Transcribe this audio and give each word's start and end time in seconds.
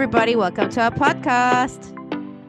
everybody. 0.00 0.34
Welcome 0.34 0.70
to 0.70 0.80
our 0.80 0.90
podcast. 0.90 1.94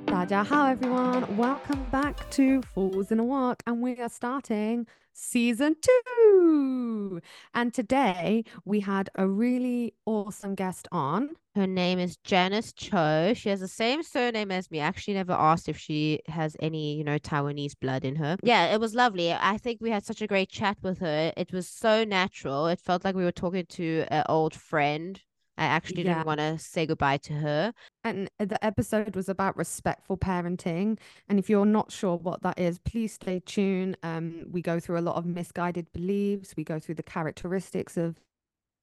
How 0.08 0.68
everyone. 0.68 1.36
Welcome 1.36 1.84
back 1.92 2.30
to 2.32 2.62
Fools 2.62 3.12
in 3.12 3.20
a 3.20 3.26
Wok, 3.26 3.62
and 3.68 3.82
we 3.82 3.98
are 3.98 4.08
starting 4.08 4.88
season 5.12 5.76
two. 5.82 7.20
And 7.54 7.74
today 7.74 8.46
we 8.64 8.80
had 8.80 9.10
a 9.16 9.28
really 9.28 9.94
awesome 10.06 10.56
guest 10.56 10.88
on. 10.94 11.32
Her 11.54 11.68
name 11.68 12.00
is 12.00 12.16
Janice 12.24 12.72
Chou. 12.72 13.36
She 13.36 13.50
has 13.50 13.60
the 13.60 13.68
same 13.68 14.02
surname 14.02 14.50
as 14.50 14.72
me. 14.72 14.80
I 14.80 14.86
actually 14.86 15.16
never 15.16 15.34
asked 15.34 15.68
if 15.68 15.78
she 15.78 16.22
has 16.28 16.56
any, 16.62 16.96
you 16.96 17.04
know, 17.04 17.20
Taiwanese 17.20 17.78
blood 17.82 18.06
in 18.06 18.16
her. 18.16 18.38
Yeah, 18.44 18.74
it 18.74 18.80
was 18.80 18.96
lovely. 18.96 19.34
I 19.34 19.58
think 19.58 19.82
we 19.82 19.90
had 19.90 20.06
such 20.06 20.22
a 20.22 20.28
great 20.28 20.48
chat 20.50 20.78
with 20.82 21.00
her. 21.00 21.34
It 21.36 21.52
was 21.52 21.68
so 21.68 22.06
natural. 22.06 22.68
It 22.68 22.80
felt 22.80 23.04
like 23.04 23.14
we 23.16 23.26
were 23.26 23.34
talking 23.34 23.66
to 23.72 24.06
an 24.08 24.24
old 24.30 24.56
friend 24.56 25.20
I 25.58 25.66
actually 25.66 26.04
yeah. 26.04 26.16
didn't 26.16 26.28
want 26.28 26.40
to 26.40 26.58
say 26.58 26.86
goodbye 26.86 27.18
to 27.18 27.34
her. 27.34 27.74
And 28.04 28.30
the 28.40 28.64
episode 28.64 29.16
was 29.16 29.30
about 29.30 29.56
respectful 29.58 30.18
parenting. 30.18 30.98
And 31.30 31.38
if 31.38 31.50
you're 31.50 31.66
not 31.66 31.92
sure 31.92 32.16
what 32.16 32.42
that 32.44 32.60
is, 32.60 32.80
please 32.80 33.14
stay 33.14 33.42
tuned. 33.46 33.98
Um, 34.02 34.46
we 34.50 34.62
go 34.62 34.80
through 34.80 34.98
a 34.98 35.02
lot 35.02 35.18
of 35.18 35.26
misguided 35.26 35.92
beliefs. 35.92 36.56
We 36.58 36.64
go 36.64 36.80
through 36.80 36.96
the 36.96 37.04
characteristics 37.04 37.98
of 37.98 38.16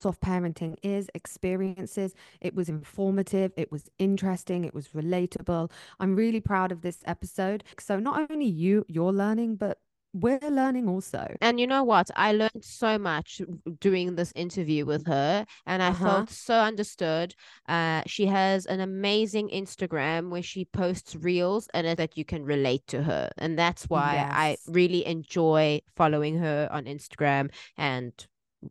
soft 0.01 0.21
parenting 0.21 0.77
is 0.83 1.11
experiences 1.15 2.15
it 2.41 2.55
was 2.55 2.69
informative 2.69 3.53
it 3.57 3.73
was 3.73 3.91
interesting 3.99 4.65
it 4.65 4.73
was 4.73 4.89
relatable 4.89 5.69
i'm 5.99 6.15
really 6.15 6.41
proud 6.41 6.71
of 6.71 6.83
this 6.83 7.01
episode 7.05 7.65
so 7.81 7.99
not 7.99 8.31
only 8.31 8.47
you 8.47 8.85
you're 8.89 9.13
learning 9.13 9.57
but 9.57 9.79
we're 10.13 10.39
learning 10.51 10.89
also. 10.89 11.37
And 11.41 11.61
you 11.61 11.67
know 11.67 11.85
what? 11.85 12.11
I 12.17 12.33
learned 12.33 12.65
so 12.65 12.99
much 12.99 13.41
doing 13.81 14.15
this 14.15 14.33
interview 14.35 14.87
with 14.87 15.07
her, 15.07 15.45
and 15.67 15.83
I 15.83 15.89
uh-huh. 15.89 16.05
felt 16.05 16.31
so 16.31 16.55
understood. 16.55 17.35
Uh, 17.69 18.03
she 18.07 18.27
has 18.27 18.67
an 18.67 18.81
amazing 18.81 19.51
Instagram 19.51 20.31
where 20.31 20.43
she 20.43 20.65
posts 20.65 21.15
reels 21.17 21.69
and 21.75 21.99
that 21.99 22.17
you 22.17 22.25
can 22.25 22.45
relate 22.45 22.87
to 22.89 23.03
her, 23.03 23.31
and 23.39 23.59
that's 23.59 23.85
why 23.85 24.15
yes. 24.15 24.33
I 24.35 24.57
really 24.67 25.07
enjoy 25.07 25.81
following 25.97 26.39
her 26.39 26.69
on 26.71 26.85
Instagram 26.85 27.51
and 27.77 28.13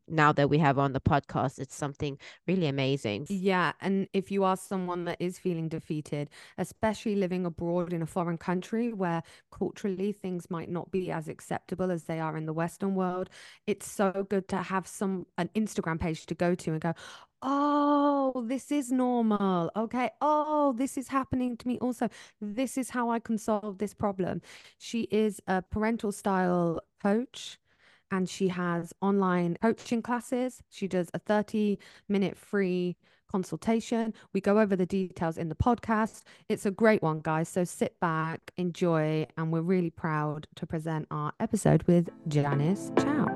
now 0.07 0.31
that 0.31 0.49
we 0.49 0.57
have 0.57 0.77
on 0.77 0.93
the 0.93 0.99
podcast 0.99 1.59
it's 1.59 1.75
something 1.75 2.17
really 2.47 2.67
amazing. 2.67 3.25
Yeah 3.30 3.73
and 3.81 4.07
if 4.13 4.31
you 4.31 4.44
are 4.44 4.57
someone 4.57 5.05
that 5.05 5.17
is 5.19 5.39
feeling 5.39 5.69
defeated 5.69 6.29
especially 6.57 7.16
living 7.16 7.45
abroad 7.45 7.94
in 7.94 8.02
a 8.02 8.05
foreign 8.05 8.38
country 8.38 8.94
where 8.94 9.23
culturally 9.52 10.11
things 10.11 10.49
might 10.49 10.69
not 10.69 10.91
be 10.91 11.11
as 11.11 11.27
acceptable 11.27 11.91
as 11.91 12.03
they 12.03 12.19
are 12.19 12.38
in 12.38 12.45
the 12.45 12.53
western 12.53 12.95
world 12.95 13.29
it's 13.66 13.89
so 13.89 14.25
good 14.29 14.47
to 14.47 14.57
have 14.57 14.88
some 14.88 15.25
an 15.38 15.49
instagram 15.55 15.99
page 15.99 16.25
to 16.25 16.35
go 16.35 16.53
to 16.55 16.72
and 16.72 16.81
go 16.81 16.94
oh 17.41 18.44
this 18.47 18.72
is 18.72 18.91
normal. 18.91 19.72
Okay. 19.75 20.09
Oh 20.22 20.73
this 20.77 20.97
is 20.97 21.07
happening 21.07 21.57
to 21.57 21.67
me 21.67 21.77
also. 21.79 22.09
This 22.41 22.77
is 22.77 22.89
how 22.89 23.09
i 23.09 23.19
can 23.19 23.38
solve 23.38 23.77
this 23.77 23.94
problem. 23.94 24.41
She 24.77 25.01
is 25.11 25.41
a 25.47 25.61
parental 25.61 26.11
style 26.11 26.81
coach 27.01 27.59
and 28.11 28.30
she 28.30 28.50
has 28.50 28.94
online 29.02 29.58
coaching 29.61 30.02
classes. 30.02 30.61
She 30.69 30.88
does 30.88 31.09
a 31.13 31.19
30 31.19 31.80
minute 32.08 32.38
free 32.38 32.95
consultation. 33.31 34.13
We 34.33 34.41
go 34.41 34.59
over 34.59 34.75
the 34.75 34.86
details 34.86 35.38
in 35.38 35.50
the 35.50 35.55
podcast. 35.55 36.23
It's 36.47 36.66
a 36.66 36.72
great 36.72 37.02
one, 37.02 37.19
guys. 37.19 37.50
So 37.50 37.66
sit 37.66 38.00
back, 38.00 38.52
enjoy, 38.58 39.28
and 39.38 39.52
we're 39.52 39.61
really 39.61 39.89
proud 39.89 40.47
to 40.55 40.66
present 40.66 41.08
our 41.11 41.33
episode 41.39 41.83
with 41.83 42.09
Janice 42.28 42.91
Chou. 42.97 43.28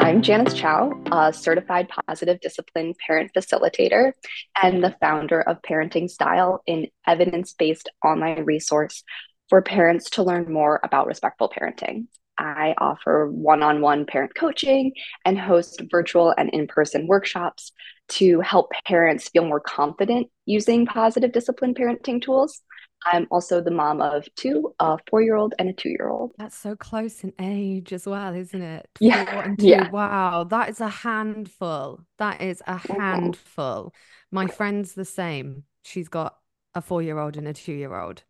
I'm 0.00 0.22
Janice 0.22 0.54
Chou, 0.54 1.04
a 1.10 1.32
certified 1.32 1.88
positive 1.88 2.40
discipline 2.40 2.94
parent 3.04 3.32
facilitator 3.36 4.12
and 4.60 4.82
the 4.82 4.94
founder 5.00 5.40
of 5.40 5.60
Parenting 5.62 6.08
Style, 6.08 6.62
an 6.68 6.86
evidence 7.06 7.54
based 7.54 7.90
online 8.04 8.44
resource 8.44 9.02
for 9.48 9.62
parents 9.62 10.10
to 10.10 10.22
learn 10.22 10.52
more 10.52 10.80
about 10.82 11.06
respectful 11.06 11.48
parenting. 11.48 12.06
I 12.38 12.74
offer 12.78 13.30
one 13.30 13.62
on 13.62 13.80
one 13.80 14.04
parent 14.04 14.34
coaching 14.34 14.92
and 15.24 15.38
host 15.38 15.82
virtual 15.90 16.34
and 16.36 16.50
in 16.50 16.66
person 16.66 17.06
workshops 17.06 17.72
to 18.08 18.40
help 18.40 18.70
parents 18.84 19.28
feel 19.28 19.46
more 19.46 19.60
confident 19.60 20.28
using 20.44 20.86
positive 20.86 21.32
discipline 21.32 21.74
parenting 21.74 22.20
tools. 22.20 22.62
I'm 23.04 23.26
also 23.30 23.60
the 23.60 23.70
mom 23.70 24.00
of 24.00 24.26
two, 24.36 24.74
a 24.80 24.98
four 25.08 25.22
year 25.22 25.36
old 25.36 25.54
and 25.58 25.68
a 25.68 25.72
two 25.72 25.90
year 25.90 26.08
old. 26.08 26.32
That's 26.38 26.56
so 26.56 26.74
close 26.74 27.22
in 27.22 27.32
age 27.40 27.92
as 27.92 28.06
well, 28.06 28.34
isn't 28.34 28.62
it? 28.62 28.88
Yeah. 29.00 29.52
yeah. 29.58 29.90
Wow. 29.90 30.44
That 30.44 30.70
is 30.70 30.80
a 30.80 30.88
handful. 30.88 32.00
That 32.18 32.42
is 32.42 32.62
a 32.66 32.76
handful. 32.76 33.92
My 34.32 34.46
friend's 34.46 34.94
the 34.94 35.04
same. 35.04 35.64
She's 35.84 36.08
got 36.08 36.36
a 36.74 36.82
four 36.82 37.02
year 37.02 37.18
old 37.18 37.36
and 37.36 37.46
a 37.46 37.52
two 37.52 37.72
year 37.72 37.94
old. 37.94 38.24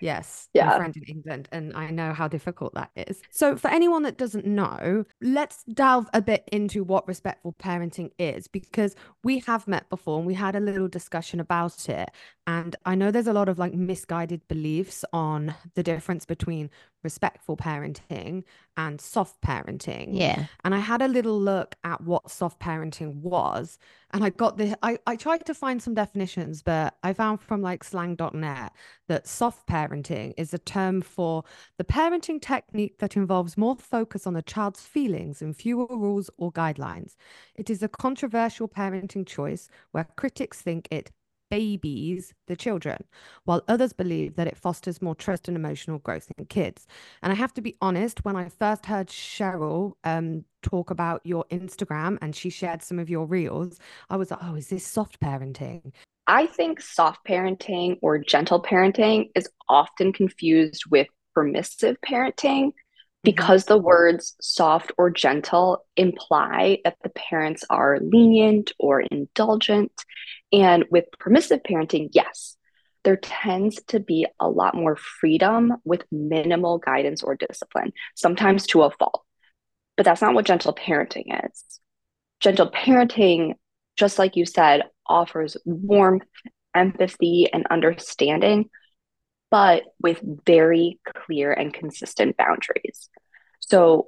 Yes, 0.00 0.48
yeah. 0.52 0.66
my 0.66 0.76
friend 0.76 0.96
in 0.96 1.04
England, 1.04 1.48
and 1.52 1.74
I 1.76 1.90
know 1.90 2.12
how 2.12 2.28
difficult 2.28 2.74
that 2.74 2.90
is. 2.96 3.22
So, 3.30 3.56
for 3.56 3.68
anyone 3.68 4.02
that 4.02 4.16
doesn't 4.16 4.46
know, 4.46 5.04
let's 5.20 5.64
delve 5.64 6.08
a 6.12 6.22
bit 6.22 6.48
into 6.52 6.84
what 6.84 7.06
respectful 7.08 7.54
parenting 7.58 8.10
is 8.18 8.48
because 8.48 8.94
we 9.22 9.40
have 9.40 9.66
met 9.66 9.88
before 9.88 10.18
and 10.18 10.26
we 10.26 10.34
had 10.34 10.54
a 10.56 10.60
little 10.60 10.88
discussion 10.88 11.40
about 11.40 11.88
it. 11.88 12.10
And 12.46 12.76
I 12.84 12.94
know 12.94 13.10
there's 13.10 13.26
a 13.26 13.32
lot 13.32 13.48
of 13.48 13.58
like 13.58 13.74
misguided 13.74 14.46
beliefs 14.48 15.04
on 15.12 15.54
the 15.74 15.82
difference 15.82 16.24
between 16.24 16.70
respectful 17.06 17.56
parenting 17.56 18.42
and 18.76 19.00
soft 19.00 19.40
parenting. 19.40 20.08
Yeah. 20.10 20.46
And 20.64 20.74
I 20.74 20.80
had 20.80 21.00
a 21.00 21.06
little 21.06 21.40
look 21.40 21.76
at 21.84 22.02
what 22.02 22.32
soft 22.32 22.58
parenting 22.58 23.22
was. 23.22 23.78
And 24.10 24.24
I 24.24 24.30
got 24.30 24.58
the, 24.58 24.76
I, 24.82 24.98
I 25.06 25.14
tried 25.14 25.46
to 25.46 25.54
find 25.54 25.80
some 25.80 25.94
definitions, 25.94 26.62
but 26.62 26.96
I 27.04 27.12
found 27.12 27.40
from 27.40 27.62
like 27.62 27.84
slang.net 27.84 28.72
that 29.06 29.28
soft 29.28 29.68
parenting 29.68 30.34
is 30.36 30.52
a 30.52 30.58
term 30.58 31.00
for 31.00 31.44
the 31.78 31.84
parenting 31.84 32.42
technique 32.42 32.98
that 32.98 33.16
involves 33.16 33.56
more 33.56 33.76
focus 33.76 34.26
on 34.26 34.34
the 34.34 34.42
child's 34.42 34.82
feelings 34.82 35.40
and 35.40 35.56
fewer 35.56 35.86
rules 35.88 36.28
or 36.36 36.52
guidelines. 36.52 37.14
It 37.54 37.70
is 37.70 37.82
a 37.84 37.88
controversial 37.88 38.68
parenting 38.68 39.26
choice 39.26 39.68
where 39.92 40.08
critics 40.16 40.60
think 40.60 40.88
it 40.90 41.12
babies 41.50 42.34
the 42.46 42.56
children, 42.56 43.04
while 43.44 43.62
others 43.68 43.92
believe 43.92 44.36
that 44.36 44.46
it 44.46 44.56
fosters 44.56 45.02
more 45.02 45.14
trust 45.14 45.48
and 45.48 45.56
emotional 45.56 45.98
growth 45.98 46.30
in 46.38 46.46
kids. 46.46 46.86
And 47.22 47.32
I 47.32 47.36
have 47.36 47.54
to 47.54 47.60
be 47.60 47.76
honest, 47.80 48.24
when 48.24 48.36
I 48.36 48.48
first 48.48 48.86
heard 48.86 49.08
Cheryl 49.08 49.92
um, 50.04 50.44
talk 50.62 50.90
about 50.90 51.20
your 51.24 51.44
Instagram 51.50 52.18
and 52.20 52.34
she 52.34 52.50
shared 52.50 52.82
some 52.82 52.98
of 52.98 53.10
your 53.10 53.26
reels, 53.26 53.78
I 54.10 54.16
was 54.16 54.30
like, 54.30 54.40
oh, 54.42 54.54
is 54.54 54.68
this 54.68 54.86
soft 54.86 55.20
parenting? 55.20 55.92
I 56.26 56.46
think 56.46 56.80
soft 56.80 57.26
parenting 57.26 57.98
or 58.02 58.18
gentle 58.18 58.60
parenting 58.60 59.30
is 59.34 59.48
often 59.68 60.12
confused 60.12 60.84
with 60.90 61.06
permissive 61.34 61.96
parenting 62.00 62.72
Mm-hmm. 63.26 63.34
because 63.34 63.64
the 63.64 63.78
words 63.78 64.36
soft 64.40 64.92
or 64.96 65.10
gentle 65.10 65.84
imply 65.96 66.78
that 66.84 66.96
the 67.02 67.08
parents 67.08 67.64
are 67.68 67.98
lenient 68.00 68.72
or 68.78 69.00
indulgent. 69.00 69.92
And 70.52 70.84
with 70.90 71.06
permissive 71.18 71.60
parenting, 71.68 72.10
yes, 72.12 72.56
there 73.02 73.16
tends 73.16 73.82
to 73.88 74.00
be 74.00 74.26
a 74.38 74.48
lot 74.48 74.74
more 74.74 74.96
freedom 74.96 75.74
with 75.84 76.04
minimal 76.12 76.78
guidance 76.78 77.22
or 77.22 77.36
discipline, 77.36 77.92
sometimes 78.14 78.66
to 78.68 78.82
a 78.82 78.90
fault. 78.90 79.24
But 79.96 80.04
that's 80.04 80.22
not 80.22 80.34
what 80.34 80.46
gentle 80.46 80.74
parenting 80.74 81.26
is. 81.46 81.80
Gentle 82.40 82.70
parenting, 82.70 83.54
just 83.96 84.18
like 84.18 84.36
you 84.36 84.46
said, 84.46 84.82
offers 85.06 85.56
warmth, 85.64 86.26
empathy, 86.74 87.48
and 87.52 87.66
understanding 87.70 88.68
but 89.50 89.84
with 90.00 90.20
very 90.44 90.98
clear 91.06 91.52
and 91.52 91.72
consistent 91.72 92.36
boundaries. 92.36 93.08
So, 93.60 94.06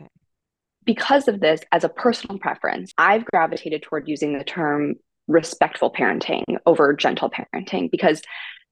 because 0.85 1.29
of 1.29 1.41
this, 1.41 1.61
as 1.71 1.85
a 1.85 1.89
personal 1.89 2.39
preference, 2.39 2.93
I've 2.97 3.27
gravitated 3.27 3.83
toward 3.83 4.09
using 4.09 4.39
the 4.39 4.45
term 4.45 4.95
respectful 5.27 5.93
parenting 5.93 6.45
over 6.65 6.95
gentle 6.95 7.31
parenting 7.31 7.91
because 7.91 8.23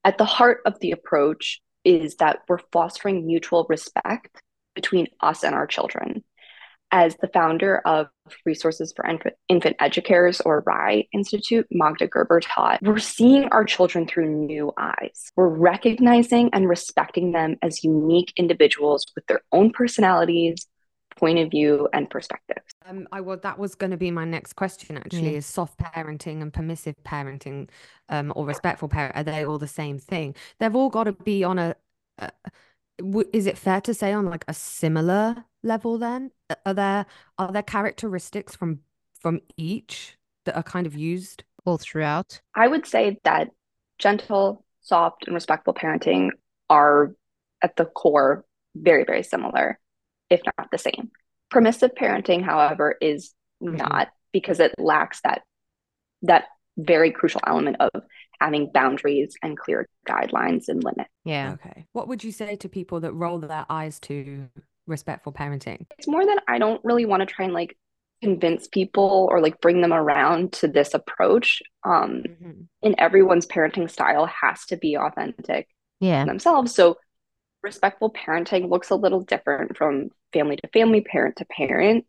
at 0.05 0.17
the 0.17 0.25
heart 0.25 0.61
of 0.65 0.81
the 0.81 0.93
approach 0.93 1.61
is 1.85 2.17
that 2.17 2.39
we're 2.49 2.59
fostering 2.73 3.27
mutual 3.27 3.67
respect 3.69 4.41
between 4.75 5.07
us 5.21 5.45
and 5.45 5.55
our 5.55 5.67
children 5.67 6.25
as 6.93 7.17
the 7.17 7.29
founder 7.29 7.79
of 7.85 8.09
Resources 8.45 8.93
for 8.95 9.05
Infant 9.49 9.77
Educators 9.81 10.41
or 10.41 10.63
RIE 10.67 11.09
Institute, 11.13 11.67
Magda 11.71 12.07
Gerber 12.07 12.41
taught, 12.41 12.83
we're 12.83 12.99
seeing 12.99 13.45
our 13.49 13.65
children 13.65 14.07
through 14.07 14.29
new 14.29 14.73
eyes. 14.79 15.31
We're 15.37 15.49
recognizing 15.49 16.51
and 16.53 16.69
respecting 16.69 17.33
them 17.33 17.57
as 17.63 17.85
unique 17.85 18.33
individuals 18.37 19.07
with 19.15 19.27
their 19.27 19.43
own 19.53 19.73
personalities, 19.73 20.67
point 21.17 21.39
of 21.39 21.51
view, 21.51 21.89
and 21.93 22.09
perspectives. 22.09 22.67
Um, 22.85 23.09
I 23.11 23.21
well, 23.21 23.39
that 23.43 23.59
was 23.59 23.75
going 23.75 23.91
to 23.91 23.97
be 23.97 24.11
my 24.11 24.25
next 24.25 24.55
question. 24.55 24.97
Actually, 24.97 25.33
mm. 25.33 25.37
is 25.37 25.47
soft 25.47 25.79
parenting 25.79 26.43
and 26.43 26.53
permissive 26.53 26.95
parenting, 27.05 27.69
um, 28.09 28.33
or 28.37 28.47
respectful 28.47 28.89
parent, 28.89 29.17
are 29.17 29.25
they 29.25 29.45
all 29.45 29.59
the 29.59 29.67
same 29.67 29.99
thing? 29.99 30.35
They've 30.59 30.75
all 30.75 30.91
got 30.91 31.05
to 31.05 31.13
be 31.13 31.43
on 31.43 31.59
a, 31.59 31.75
a 32.19 32.31
is 33.33 33.47
it 33.47 33.59
fair 33.59 33.81
to 33.83 33.93
say 33.95 34.13
on 34.13 34.27
like 34.27 34.45
a 34.49 34.55
similar 34.55 35.45
level 35.67 35.99
then 35.99 36.31
are 36.65 36.75
there 36.75 37.07
are 37.39 37.53
there 37.53 37.63
characteristics 37.63 38.55
from 38.55 38.81
from 39.21 39.41
each 39.57 40.17
that 40.45 40.57
are 40.57 40.63
kind 40.63 40.87
of 40.87 40.95
used 40.95 41.45
all 41.65 41.79
throughout? 41.79 42.41
I 42.55 42.69
would 42.69 42.87
say 42.87 43.19
that 43.25 43.49
gentle, 43.99 44.65
soft, 44.81 45.27
and 45.27 45.35
respectful 45.35 45.75
parenting 45.75 46.31
are 46.71 47.15
at 47.63 47.77
the 47.77 47.85
core 47.85 48.45
very, 48.75 49.05
very 49.05 49.23
similar, 49.23 49.79
if 50.31 50.41
not 50.45 50.71
the 50.71 50.79
same. 50.79 51.11
Permissive 51.51 51.93
parenting, 52.01 52.45
however, 52.45 52.97
is 53.01 53.35
mm-hmm. 53.63 53.77
not 53.77 54.09
because 54.33 54.61
it 54.61 54.75
lacks 54.79 55.21
that 55.25 55.43
that 56.23 56.45
very 56.79 57.11
crucial 57.11 57.41
element 57.47 57.77
of 57.81 58.03
having 58.41 58.71
boundaries 58.73 59.35
and 59.43 59.57
clear 59.57 59.89
guidelines 60.07 60.65
and 60.69 60.85
limits. 60.85 61.11
Yeah. 61.25 61.53
Okay. 61.55 61.87
What 61.93 62.09
would 62.09 62.23
you 62.23 62.33
say 62.33 62.57
to 62.57 62.69
people 62.69 63.01
that 63.01 63.13
roll 63.13 63.39
their 63.39 63.65
eyes 63.71 63.99
to 64.01 64.49
respectful 64.87 65.33
parenting? 65.33 65.87
It's 65.99 66.09
more 66.09 66.25
that 66.25 66.43
I 66.49 66.59
don't 66.59 66.85
really 66.85 67.05
want 67.05 67.21
to 67.21 67.27
try 67.27 67.45
and 67.45 67.55
like 67.55 67.77
convince 68.23 68.67
people 68.67 69.29
or 69.31 69.41
like 69.41 69.61
bring 69.61 69.83
them 69.83 69.93
around 69.93 70.53
to 70.55 70.69
this 70.69 70.95
approach. 70.95 71.63
Um 71.85 72.23
mm-hmm. 72.27 72.51
and 72.83 72.95
everyone's 72.99 73.47
parenting 73.47 73.91
style 73.91 74.27
has 74.27 74.65
to 74.67 74.77
be 74.77 74.97
authentic 74.97 75.69
yeah. 76.01 76.25
themselves. 76.25 76.75
So 76.75 76.97
respectful 77.63 78.13
parenting 78.13 78.71
looks 78.71 78.91
a 78.91 78.95
little 78.95 79.21
different 79.21 79.77
from 79.77 80.11
family 80.33 80.57
to 80.57 80.69
family, 80.69 81.01
parent 81.01 81.37
to 81.37 81.45
parent. 81.45 82.05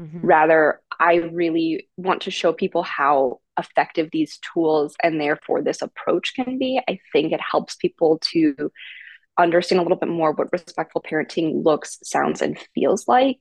Mm-hmm. 0.00 0.26
Rather, 0.26 0.80
I 0.98 1.16
really 1.16 1.88
want 1.96 2.22
to 2.22 2.30
show 2.30 2.52
people 2.52 2.82
how 2.82 3.40
effective 3.58 4.08
these 4.12 4.38
tools 4.38 4.94
and 5.02 5.20
therefore 5.20 5.62
this 5.62 5.82
approach 5.82 6.34
can 6.34 6.58
be. 6.58 6.80
I 6.88 6.98
think 7.12 7.32
it 7.32 7.40
helps 7.40 7.76
people 7.76 8.18
to 8.32 8.70
understand 9.38 9.80
a 9.80 9.82
little 9.82 9.98
bit 9.98 10.08
more 10.08 10.32
what 10.32 10.52
respectful 10.52 11.02
parenting 11.02 11.64
looks, 11.64 11.98
sounds, 12.02 12.42
and 12.42 12.58
feels 12.74 13.08
like 13.08 13.38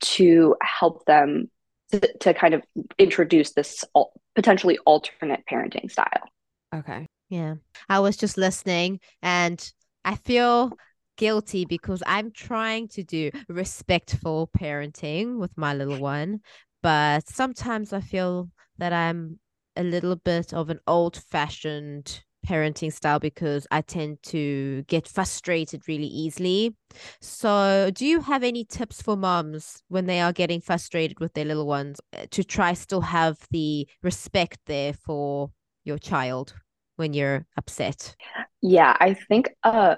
to 0.00 0.56
help 0.62 1.04
them 1.04 1.50
to, 1.92 2.00
to 2.18 2.34
kind 2.34 2.54
of 2.54 2.62
introduce 2.98 3.52
this 3.52 3.84
al- 3.94 4.12
potentially 4.34 4.78
alternate 4.86 5.40
parenting 5.50 5.90
style. 5.90 6.28
Okay. 6.74 7.06
Yeah. 7.28 7.54
I 7.88 8.00
was 8.00 8.16
just 8.16 8.36
listening 8.36 9.00
and 9.22 9.72
I 10.04 10.16
feel 10.16 10.72
guilty 11.16 11.64
because 11.64 12.02
I'm 12.06 12.30
trying 12.30 12.88
to 12.88 13.02
do 13.02 13.30
respectful 13.48 14.50
parenting 14.58 15.38
with 15.38 15.56
my 15.56 15.74
little 15.74 15.98
one, 15.98 16.40
but 16.82 17.28
sometimes 17.28 17.92
I 17.92 18.00
feel 18.00 18.50
that 18.78 18.92
I'm 18.92 19.38
a 19.76 19.82
little 19.82 20.16
bit 20.16 20.52
of 20.52 20.70
an 20.70 20.80
old 20.86 21.16
fashioned 21.16 22.22
parenting 22.46 22.92
style 22.92 23.18
because 23.18 23.66
I 23.70 23.80
tend 23.80 24.22
to 24.24 24.82
get 24.88 25.08
frustrated 25.08 25.88
really 25.88 26.06
easily. 26.06 26.74
So, 27.20 27.90
do 27.94 28.06
you 28.06 28.20
have 28.20 28.42
any 28.42 28.64
tips 28.64 29.00
for 29.00 29.16
moms 29.16 29.82
when 29.88 30.06
they 30.06 30.20
are 30.20 30.32
getting 30.32 30.60
frustrated 30.60 31.20
with 31.20 31.34
their 31.34 31.44
little 31.44 31.66
ones 31.66 32.00
eh, 32.12 32.26
to 32.30 32.44
try 32.44 32.74
still 32.74 33.00
have 33.00 33.38
the 33.50 33.88
respect 34.02 34.58
there 34.66 34.92
for 34.92 35.50
your 35.84 35.98
child 35.98 36.54
when 36.96 37.12
you're 37.12 37.46
upset? 37.56 38.16
Yeah, 38.60 38.96
I 38.98 39.14
think 39.14 39.50
uh, 39.64 39.96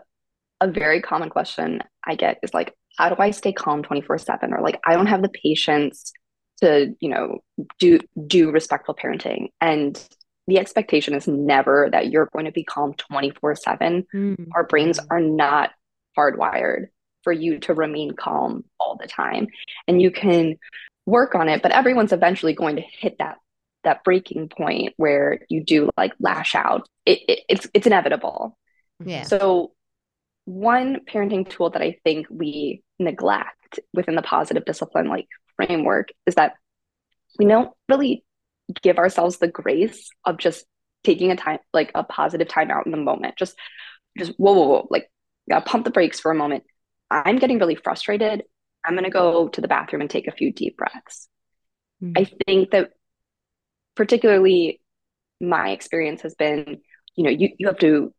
a 0.60 0.68
very 0.68 1.00
common 1.00 1.30
question 1.30 1.80
I 2.04 2.14
get 2.14 2.38
is 2.42 2.54
like, 2.54 2.74
how 2.98 3.08
do 3.08 3.16
I 3.18 3.30
stay 3.32 3.52
calm 3.52 3.82
24 3.82 4.18
7? 4.18 4.52
Or 4.52 4.60
like, 4.60 4.80
I 4.86 4.94
don't 4.94 5.06
have 5.06 5.22
the 5.22 5.28
patience 5.28 6.12
to, 6.62 6.94
you 7.00 7.08
know, 7.08 7.38
do 7.78 7.98
do 8.26 8.50
respectful 8.50 8.94
parenting. 8.94 9.48
And 9.60 10.00
the 10.46 10.58
expectation 10.58 11.14
is 11.14 11.26
never 11.26 11.88
that 11.90 12.10
you're 12.10 12.28
going 12.32 12.44
to 12.44 12.52
be 12.52 12.64
calm 12.64 12.94
24 12.94 13.56
7. 13.56 14.06
Mm. 14.14 14.48
Our 14.54 14.64
brains 14.64 14.98
are 15.10 15.20
not 15.20 15.70
hardwired 16.16 16.86
for 17.22 17.32
you 17.32 17.58
to 17.60 17.74
remain 17.74 18.12
calm 18.12 18.64
all 18.78 18.96
the 19.00 19.08
time. 19.08 19.48
And 19.88 20.00
you 20.00 20.10
can 20.10 20.56
work 21.06 21.34
on 21.34 21.48
it, 21.48 21.62
but 21.62 21.72
everyone's 21.72 22.12
eventually 22.12 22.52
going 22.52 22.76
to 22.76 22.82
hit 22.82 23.16
that 23.18 23.38
that 23.84 24.02
breaking 24.02 24.48
point 24.48 24.94
where 24.96 25.40
you 25.50 25.62
do 25.62 25.90
like 25.96 26.12
lash 26.18 26.54
out. 26.54 26.88
It, 27.04 27.20
it, 27.28 27.40
it's 27.48 27.66
it's 27.74 27.86
inevitable. 27.86 28.56
Yeah. 29.04 29.22
So 29.22 29.72
one 30.46 31.00
parenting 31.06 31.48
tool 31.48 31.70
that 31.70 31.82
I 31.82 31.98
think 32.04 32.26
we 32.30 32.82
neglect 32.98 33.80
within 33.92 34.14
the 34.14 34.22
positive 34.22 34.64
discipline 34.64 35.08
like 35.08 35.26
framework 35.56 36.08
is 36.26 36.34
that 36.34 36.54
we 37.38 37.46
don't 37.46 37.72
really 37.88 38.24
give 38.82 38.98
ourselves 38.98 39.38
the 39.38 39.48
grace 39.48 40.10
of 40.24 40.38
just 40.38 40.64
taking 41.02 41.30
a 41.30 41.36
time 41.36 41.58
like 41.72 41.92
a 41.94 42.02
positive 42.02 42.48
time 42.48 42.70
out 42.70 42.86
in 42.86 42.92
the 42.92 42.98
moment. 42.98 43.36
Just 43.36 43.56
just 44.18 44.32
whoa, 44.36 44.52
whoa, 44.52 44.66
whoa, 44.66 44.88
like 44.90 45.10
gotta 45.48 45.64
pump 45.64 45.84
the 45.84 45.90
brakes 45.90 46.20
for 46.20 46.30
a 46.30 46.36
moment. 46.36 46.64
I'm 47.10 47.36
getting 47.36 47.58
really 47.58 47.74
frustrated. 47.74 48.44
I'm 48.84 48.94
gonna 48.94 49.10
go 49.10 49.48
to 49.48 49.60
the 49.60 49.68
bathroom 49.68 50.00
and 50.00 50.10
take 50.10 50.26
a 50.26 50.32
few 50.32 50.52
deep 50.52 50.76
breaths. 50.76 51.28
Mm-hmm. 52.02 52.12
I 52.16 52.30
think 52.46 52.70
that 52.70 52.90
particularly 53.94 54.80
my 55.40 55.70
experience 55.70 56.22
has 56.22 56.34
been, 56.34 56.80
you 57.16 57.24
know, 57.24 57.30
you, 57.30 57.50
you 57.58 57.66
have 57.66 57.78
to 57.78 58.12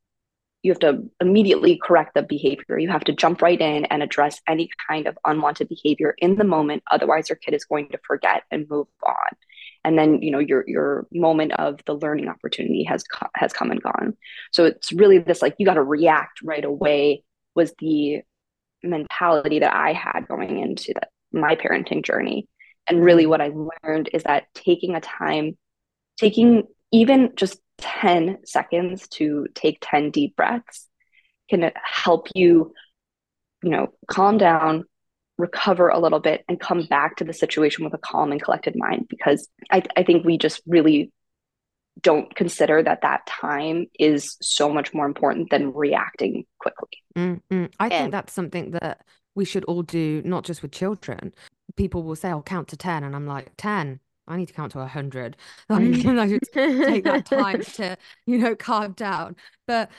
you 0.61 0.71
have 0.71 0.79
to 0.79 1.07
immediately 1.21 1.79
correct 1.81 2.15
the 2.15 2.23
behavior. 2.23 2.79
You 2.79 2.89
have 2.89 3.03
to 3.03 3.13
jump 3.13 3.43
right 3.43 3.59
in 3.59 3.85
and 3.85 4.01
address 4.01 4.41
any 4.47 4.67
kind 4.89 5.05
of 5.05 5.15
unwanted 5.23 5.69
behavior 5.69 6.15
in 6.17 6.37
the 6.37 6.43
moment. 6.43 6.81
Otherwise, 6.89 7.29
your 7.29 7.35
kid 7.35 7.53
is 7.53 7.65
going 7.65 7.89
to 7.89 7.99
forget 8.03 8.41
and 8.49 8.67
move 8.67 8.87
on. 9.05 9.37
And 9.85 9.97
then, 9.97 10.21
you 10.21 10.31
know, 10.31 10.39
your 10.39 10.65
your 10.67 11.07
moment 11.13 11.53
of 11.53 11.79
the 11.85 11.93
learning 11.93 12.27
opportunity 12.27 12.83
has 12.83 13.03
has 13.35 13.53
come 13.53 13.71
and 13.71 13.81
gone. 13.81 14.17
So 14.51 14.65
it's 14.65 14.91
really 14.91 15.19
this 15.19 15.41
like 15.41 15.55
you 15.59 15.65
got 15.65 15.75
to 15.75 15.83
react 15.83 16.41
right 16.43 16.65
away 16.65 17.23
was 17.53 17.73
the 17.79 18.21
mentality 18.83 19.59
that 19.59 19.73
I 19.73 19.93
had 19.93 20.27
going 20.27 20.59
into 20.59 20.93
the, 20.93 21.39
my 21.39 21.55
parenting 21.55 22.03
journey. 22.03 22.47
And 22.87 23.03
really, 23.03 23.23
mm-hmm. 23.23 23.29
what 23.29 23.41
I 23.41 23.51
learned 23.83 24.09
is 24.11 24.23
that 24.23 24.45
taking 24.55 24.95
a 24.95 25.01
time, 25.01 25.57
taking 26.17 26.63
even 26.91 27.33
just 27.35 27.59
10 27.77 28.39
seconds 28.45 29.07
to 29.09 29.47
take 29.53 29.77
10 29.81 30.11
deep 30.11 30.35
breaths 30.35 30.87
can 31.49 31.71
help 31.83 32.27
you 32.33 32.73
you 33.63 33.69
know 33.69 33.87
calm 34.07 34.37
down 34.37 34.85
recover 35.37 35.89
a 35.89 35.99
little 35.99 36.19
bit 36.19 36.43
and 36.47 36.59
come 36.59 36.85
back 36.85 37.17
to 37.17 37.23
the 37.23 37.33
situation 37.33 37.83
with 37.83 37.93
a 37.93 37.97
calm 37.97 38.31
and 38.31 38.41
collected 38.41 38.75
mind 38.75 39.05
because 39.09 39.47
i, 39.71 39.81
I 39.97 40.03
think 40.03 40.25
we 40.25 40.37
just 40.37 40.61
really 40.65 41.11
don't 42.01 42.33
consider 42.35 42.83
that 42.83 43.01
that 43.01 43.25
time 43.25 43.87
is 43.99 44.37
so 44.41 44.69
much 44.69 44.93
more 44.93 45.05
important 45.05 45.49
than 45.49 45.73
reacting 45.73 46.45
quickly 46.59 46.89
mm-hmm. 47.15 47.65
i 47.79 47.85
and, 47.85 47.91
think 47.91 48.11
that's 48.11 48.33
something 48.33 48.71
that 48.71 49.01
we 49.33 49.45
should 49.45 49.65
all 49.65 49.81
do 49.81 50.21
not 50.25 50.45
just 50.45 50.61
with 50.61 50.71
children 50.71 51.33
people 51.75 52.03
will 52.03 52.15
say 52.15 52.29
i'll 52.29 52.41
count 52.41 52.67
to 52.69 52.77
10 52.77 53.03
and 53.03 53.15
i'm 53.15 53.27
like 53.27 53.51
10 53.57 53.99
I 54.27 54.37
need 54.37 54.47
to 54.47 54.53
count 54.53 54.71
to 54.71 54.79
a 54.79 54.87
hundred. 54.87 55.37
Like. 55.69 56.05
I 56.05 56.27
should 56.27 56.51
take 56.51 57.03
that 57.03 57.25
time 57.29 57.61
to, 57.61 57.97
you 58.25 58.37
know, 58.37 58.55
calm 58.55 58.93
down. 58.93 59.35
But 59.67 59.91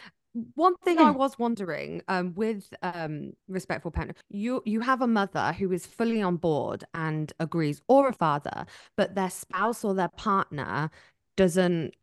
one 0.54 0.76
thing 0.84 0.98
yeah. 0.98 1.08
I 1.08 1.10
was 1.10 1.38
wondering, 1.38 2.02
um, 2.08 2.34
with 2.34 2.72
um 2.82 3.32
respectful 3.48 3.90
parent, 3.90 4.16
you 4.28 4.62
you 4.64 4.80
have 4.80 5.02
a 5.02 5.06
mother 5.06 5.52
who 5.52 5.72
is 5.72 5.86
fully 5.86 6.22
on 6.22 6.36
board 6.36 6.84
and 6.94 7.32
agrees, 7.40 7.80
or 7.88 8.08
a 8.08 8.12
father, 8.12 8.66
but 8.96 9.14
their 9.14 9.30
spouse 9.30 9.84
or 9.84 9.94
their 9.94 10.08
partner 10.08 10.90
doesn't 11.36 11.94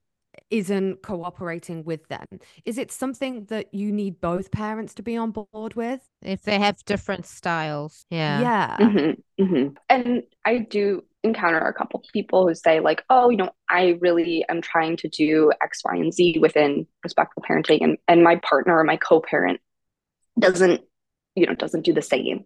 isn't 0.50 1.02
cooperating 1.04 1.84
with 1.84 2.08
them. 2.08 2.26
Is 2.66 2.78
it 2.78 2.92
something 2.92 3.46
that 3.46 3.74
you 3.74 3.92
need 3.92 4.20
both 4.20 4.52
parents 4.52 4.94
to 4.96 5.04
be 5.04 5.16
on 5.18 5.32
board 5.32 5.76
with? 5.76 6.02
If 6.22 6.44
they 6.44 6.60
have 6.60 6.84
different 6.86 7.26
styles. 7.26 8.06
Yeah. 8.10 8.42
Yeah. 8.42 8.78
Mm-hmm, 8.80 9.44
mm-hmm. 9.44 9.76
And 9.90 10.24
I 10.46 10.60
do 10.60 11.04
encounter 11.24 11.60
a 11.60 11.74
couple 11.74 12.04
people 12.12 12.48
who 12.48 12.54
say, 12.54 12.80
like, 12.80 13.04
oh, 13.10 13.30
you 13.30 13.38
know, 13.38 13.50
I 13.70 13.98
really 14.02 14.46
am 14.50 14.62
trying 14.62 14.98
to 14.98 15.08
do 15.08 15.52
X, 15.62 15.82
Y, 15.86 15.96
and 15.96 16.14
Z 16.14 16.38
within 16.40 16.88
respectful 17.04 17.44
parenting. 17.48 17.84
And, 17.84 17.98
and 18.08 18.24
my 18.24 18.38
partner 18.38 18.78
or 18.78 18.84
my 18.84 18.98
co 18.98 19.22
parent 19.22 19.60
doesn't, 20.38 20.82
you 21.36 21.46
know, 21.46 21.56
doesn't 21.56 21.86
do 21.86 21.94
the 21.94 22.02
same. 22.02 22.46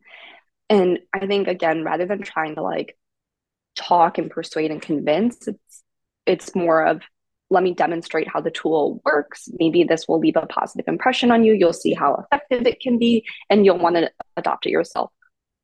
And 0.69 0.99
I 1.13 1.25
think, 1.25 1.47
again, 1.47 1.83
rather 1.83 2.05
than 2.05 2.21
trying 2.21 2.55
to 2.55 2.61
like 2.61 2.97
talk 3.75 4.17
and 4.17 4.29
persuade 4.29 4.71
and 4.71 4.81
convince, 4.81 5.47
it's, 5.47 5.83
it's 6.25 6.55
more 6.55 6.85
of 6.85 7.01
let 7.49 7.63
me 7.63 7.73
demonstrate 7.73 8.27
how 8.27 8.41
the 8.41 8.51
tool 8.51 9.01
works. 9.05 9.47
Maybe 9.59 9.83
this 9.83 10.07
will 10.07 10.19
leave 10.19 10.35
a 10.35 10.45
positive 10.45 10.87
impression 10.87 11.31
on 11.31 11.43
you. 11.43 11.53
You'll 11.53 11.73
see 11.73 11.93
how 11.93 12.25
effective 12.25 12.67
it 12.67 12.81
can 12.81 12.97
be, 12.99 13.25
and 13.49 13.65
you'll 13.65 13.79
want 13.79 13.95
to 13.95 14.11
adopt 14.35 14.65
it 14.65 14.71
yourself. 14.71 15.11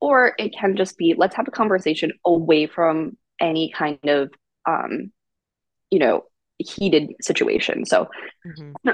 Or 0.04 0.34
it 0.38 0.54
can 0.60 0.76
just 0.76 0.98
be 0.98 1.16
let's 1.18 1.36
have 1.36 1.48
a 1.48 1.52
conversation 1.52 2.12
away 2.26 2.68
from 2.68 3.18
any 3.40 3.72
kind 3.72 4.00
of, 4.04 4.32
um, 4.68 5.14
you 5.90 6.00
know, 6.00 6.26
heated 6.58 7.14
situation. 7.22 7.86
So, 7.86 8.10
mm-hmm. 8.46 8.90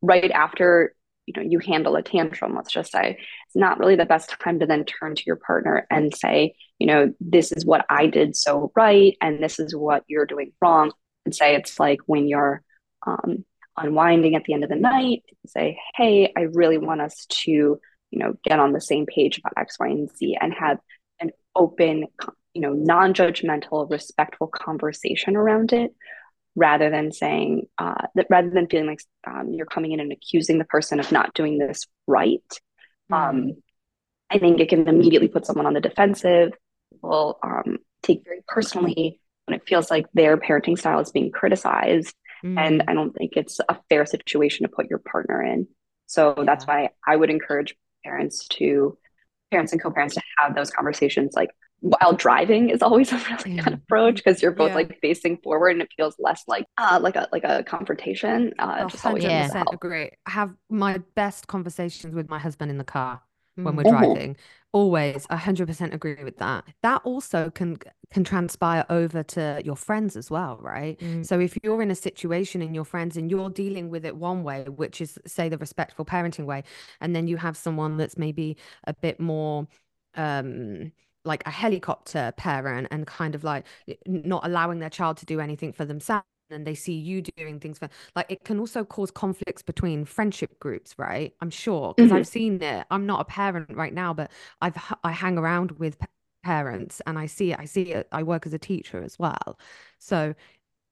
right 0.00 0.30
after 0.30 0.94
you 1.26 1.34
know 1.36 1.46
you 1.46 1.58
handle 1.58 1.96
a 1.96 2.02
tantrum, 2.02 2.54
let's 2.54 2.72
just 2.72 2.90
say 2.90 3.18
it's 3.46 3.56
not 3.56 3.78
really 3.78 3.96
the 3.96 4.06
best 4.06 4.34
time 4.40 4.60
to 4.60 4.66
then 4.66 4.84
turn 4.84 5.14
to 5.14 5.22
your 5.26 5.36
partner 5.36 5.86
and 5.90 6.14
say, 6.14 6.54
you 6.78 6.86
know, 6.86 7.12
this 7.20 7.52
is 7.52 7.66
what 7.66 7.84
I 7.90 8.06
did 8.06 8.34
so 8.34 8.72
right, 8.74 9.14
and 9.20 9.42
this 9.42 9.58
is 9.58 9.76
what 9.76 10.04
you're 10.06 10.24
doing 10.24 10.52
wrong 10.62 10.92
and 11.26 11.34
say 11.34 11.54
it's 11.54 11.78
like 11.78 12.00
when 12.06 12.28
you're 12.28 12.62
um, 13.06 13.44
unwinding 13.76 14.34
at 14.34 14.44
the 14.44 14.54
end 14.54 14.64
of 14.64 14.70
the 14.70 14.76
night, 14.76 15.22
say, 15.46 15.78
hey, 15.96 16.32
I 16.34 16.42
really 16.52 16.78
want 16.78 17.02
us 17.02 17.26
to, 17.44 17.78
you 18.10 18.18
know, 18.18 18.34
get 18.44 18.58
on 18.58 18.72
the 18.72 18.80
same 18.80 19.06
page 19.06 19.38
about 19.38 19.54
X, 19.56 19.78
Y, 19.78 19.88
and 19.88 20.10
Z 20.16 20.36
and 20.40 20.52
have 20.54 20.78
an 21.20 21.30
open, 21.54 22.06
you 22.54 22.60
know, 22.60 22.72
non-judgmental, 22.72 23.90
respectful 23.90 24.46
conversation 24.46 25.36
around 25.36 25.72
it 25.72 25.94
rather 26.56 26.88
than 26.90 27.12
saying 27.12 27.66
uh, 27.78 28.06
that 28.14 28.26
rather 28.30 28.50
than 28.50 28.66
feeling 28.66 28.86
like 28.88 29.02
um, 29.26 29.52
you're 29.52 29.66
coming 29.66 29.92
in 29.92 30.00
and 30.00 30.10
accusing 30.10 30.58
the 30.58 30.64
person 30.64 30.98
of 30.98 31.12
not 31.12 31.34
doing 31.34 31.58
this 31.58 31.86
right 32.06 32.60
mm-hmm. 33.12 33.14
um, 33.14 33.52
i 34.30 34.38
think 34.38 34.58
it 34.58 34.68
can 34.68 34.88
immediately 34.88 35.28
put 35.28 35.46
someone 35.46 35.66
on 35.66 35.74
the 35.74 35.80
defensive 35.80 36.52
will 37.02 37.38
um, 37.42 37.76
take 38.02 38.24
very 38.24 38.42
personally 38.48 39.20
when 39.44 39.54
it 39.54 39.68
feels 39.68 39.90
like 39.90 40.06
their 40.14 40.36
parenting 40.38 40.78
style 40.78 40.98
is 40.98 41.12
being 41.12 41.30
criticized 41.30 42.14
mm-hmm. 42.42 42.58
and 42.58 42.82
i 42.88 42.94
don't 42.94 43.14
think 43.14 43.32
it's 43.36 43.60
a 43.68 43.76
fair 43.90 44.06
situation 44.06 44.64
to 44.66 44.74
put 44.74 44.88
your 44.88 44.98
partner 44.98 45.42
in 45.42 45.68
so 46.06 46.34
yeah. 46.38 46.44
that's 46.44 46.66
why 46.66 46.88
i 47.06 47.14
would 47.14 47.30
encourage 47.30 47.76
parents 48.06 48.46
to 48.48 48.96
parents 49.50 49.72
and 49.72 49.82
co-parents 49.82 50.14
to 50.14 50.22
have 50.38 50.54
those 50.54 50.70
conversations 50.70 51.32
like 51.34 51.50
while 51.80 52.12
driving 52.12 52.70
is 52.70 52.82
always 52.82 53.12
a 53.16 53.16
really 53.16 53.60
good 53.60 53.74
approach 53.74 54.16
because 54.16 54.40
you're 54.40 54.52
both 54.52 54.70
yeah. 54.70 54.76
like 54.76 54.98
facing 55.00 55.36
forward 55.38 55.70
and 55.70 55.82
it 55.82 55.88
feels 55.96 56.14
less 56.18 56.42
like 56.46 56.66
uh 56.78 56.98
like 57.02 57.16
a 57.16 57.28
like 57.32 57.44
a 57.44 57.64
confrontation 57.64 58.52
uh 58.58 58.78
oh, 58.80 58.88
just 58.88 59.04
always 59.04 59.24
yeah. 59.24 59.64
agree 59.72 60.10
I 60.26 60.30
have 60.30 60.54
my 60.70 61.02
best 61.14 61.48
conversations 61.48 62.14
with 62.14 62.28
my 62.28 62.38
husband 62.38 62.70
in 62.70 62.78
the 62.78 62.84
car 62.84 63.22
when 63.56 63.76
we're 63.76 63.82
mm-hmm. 63.82 64.12
driving 64.12 64.36
always 64.72 65.26
100% 65.28 65.94
agree 65.94 66.22
with 66.22 66.36
that 66.36 66.64
that 66.82 67.00
also 67.04 67.50
can 67.50 67.78
can 68.10 68.24
transpire 68.24 68.84
over 68.90 69.22
to 69.22 69.60
your 69.64 69.76
friends 69.76 70.16
as 70.16 70.30
well 70.30 70.58
right 70.60 70.98
mm. 71.00 71.24
so 71.24 71.40
if 71.40 71.56
you're 71.62 71.80
in 71.80 71.90
a 71.90 71.94
situation 71.94 72.60
in 72.60 72.74
your 72.74 72.84
friends 72.84 73.16
and 73.16 73.30
you're 73.30 73.50
dealing 73.50 73.88
with 73.88 74.04
it 74.04 74.14
one 74.16 74.42
way 74.42 74.64
which 74.64 75.00
is 75.00 75.18
say 75.26 75.48
the 75.48 75.58
respectful 75.58 76.04
parenting 76.04 76.44
way 76.44 76.62
and 77.00 77.16
then 77.16 77.26
you 77.26 77.36
have 77.36 77.56
someone 77.56 77.96
that's 77.96 78.18
maybe 78.18 78.56
a 78.84 78.92
bit 78.92 79.18
more 79.18 79.66
um 80.14 80.92
like 81.24 81.42
a 81.46 81.50
helicopter 81.50 82.32
parent 82.36 82.86
and 82.90 83.06
kind 83.06 83.34
of 83.34 83.42
like 83.42 83.64
not 84.06 84.46
allowing 84.46 84.78
their 84.78 84.90
child 84.90 85.16
to 85.16 85.26
do 85.26 85.40
anything 85.40 85.72
for 85.72 85.84
themselves 85.84 86.26
and 86.50 86.66
they 86.66 86.74
see 86.74 86.94
you 86.94 87.22
doing 87.22 87.60
things 87.60 87.78
for 87.78 87.88
like 88.14 88.26
it 88.30 88.44
can 88.44 88.58
also 88.58 88.84
cause 88.84 89.10
conflicts 89.10 89.62
between 89.62 90.04
friendship 90.04 90.58
groups 90.60 90.94
right 90.98 91.34
i'm 91.40 91.50
sure 91.50 91.94
because 91.94 92.10
mm-hmm. 92.10 92.18
i've 92.18 92.26
seen 92.26 92.62
it 92.62 92.86
i'm 92.90 93.06
not 93.06 93.20
a 93.20 93.24
parent 93.24 93.74
right 93.74 93.94
now 93.94 94.12
but 94.12 94.30
i've 94.60 94.76
i 95.04 95.12
hang 95.12 95.38
around 95.38 95.72
with 95.72 95.96
parents 96.42 97.02
and 97.06 97.18
i 97.18 97.26
see 97.26 97.52
it 97.52 97.58
i 97.58 97.64
see 97.64 97.92
it 97.92 98.08
i 98.12 98.22
work 98.22 98.46
as 98.46 98.54
a 98.54 98.58
teacher 98.58 99.02
as 99.02 99.18
well 99.18 99.58
so 99.98 100.34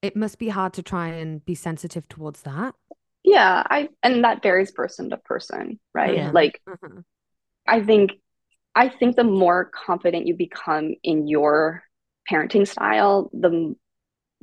it 0.02 0.16
must 0.16 0.38
be 0.38 0.48
hard 0.48 0.72
to 0.72 0.82
try 0.82 1.08
and 1.08 1.44
be 1.44 1.54
sensitive 1.54 2.08
towards 2.08 2.42
that 2.42 2.74
yeah 3.22 3.62
i 3.70 3.88
and 4.02 4.24
that 4.24 4.42
varies 4.42 4.72
person 4.72 5.10
to 5.10 5.16
person 5.16 5.78
right 5.94 6.16
yeah. 6.16 6.30
like 6.32 6.60
mm-hmm. 6.68 7.00
i 7.66 7.80
think 7.80 8.12
I 8.74 8.88
think 8.88 9.16
the 9.16 9.24
more 9.24 9.66
confident 9.66 10.26
you 10.26 10.34
become 10.34 10.94
in 11.02 11.28
your 11.28 11.82
parenting 12.30 12.66
style, 12.66 13.30
the 13.32 13.74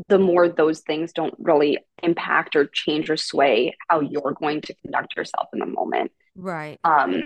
the 0.08 0.20
more 0.20 0.50
those 0.50 0.82
things 0.82 1.14
don't 1.14 1.36
really 1.40 1.78
impact 2.04 2.56
or 2.56 2.66
change 2.66 3.10
or 3.10 3.18
sway 3.18 3.76
how 3.90 4.00
you're 4.00 4.34
going 4.40 4.62
to 4.62 4.74
conduct 4.76 5.16
yourself 5.16 5.48
in 5.54 5.60
the 5.60 5.66
moment. 5.66 6.12
Right. 6.36 6.80
Um 6.84 7.24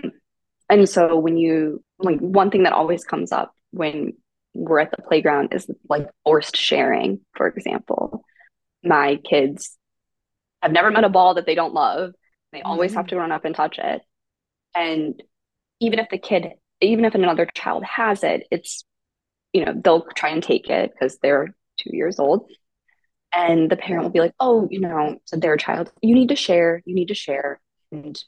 and 0.68 0.88
so 0.88 1.16
when 1.16 1.36
you 1.36 1.82
like 1.98 2.18
one 2.18 2.50
thing 2.50 2.64
that 2.64 2.72
always 2.72 3.04
comes 3.04 3.32
up 3.32 3.54
when 3.70 4.14
we're 4.54 4.80
at 4.80 4.90
the 4.90 5.02
playground 5.02 5.52
is 5.52 5.70
like 5.88 6.08
forced 6.24 6.56
sharing, 6.56 7.20
for 7.34 7.46
example. 7.46 8.24
My 8.82 9.16
kids 9.16 9.76
have 10.62 10.72
never 10.72 10.90
met 10.90 11.04
a 11.04 11.08
ball 11.08 11.34
that 11.34 11.46
they 11.46 11.54
don't 11.54 11.74
love. 11.74 12.12
They 12.52 12.62
always 12.62 12.92
mm-hmm. 12.92 12.98
have 12.98 13.06
to 13.08 13.16
run 13.16 13.32
up 13.32 13.44
and 13.44 13.54
touch 13.54 13.78
it. 13.78 14.02
And 14.74 15.22
even 15.80 15.98
if 15.98 16.08
the 16.08 16.18
kid 16.18 16.52
even 16.80 17.04
if 17.04 17.14
another 17.14 17.46
child 17.54 17.84
has 17.84 18.22
it, 18.22 18.46
it's, 18.50 18.84
you 19.52 19.64
know, 19.64 19.72
they'll 19.74 20.06
try 20.14 20.30
and 20.30 20.42
take 20.42 20.68
it 20.68 20.92
because 20.92 21.18
they're 21.18 21.54
two 21.78 21.90
years 21.96 22.18
old. 22.18 22.50
And 23.32 23.70
the 23.70 23.76
parent 23.76 24.04
will 24.04 24.10
be 24.10 24.20
like, 24.20 24.34
oh, 24.40 24.66
you 24.70 24.80
know, 24.80 25.18
so 25.24 25.36
their 25.36 25.56
child, 25.56 25.92
you 26.00 26.14
need 26.14 26.28
to 26.28 26.36
share, 26.36 26.82
you 26.86 26.94
need 26.94 27.08
to 27.08 27.14
share. 27.14 27.60
And 27.92 28.18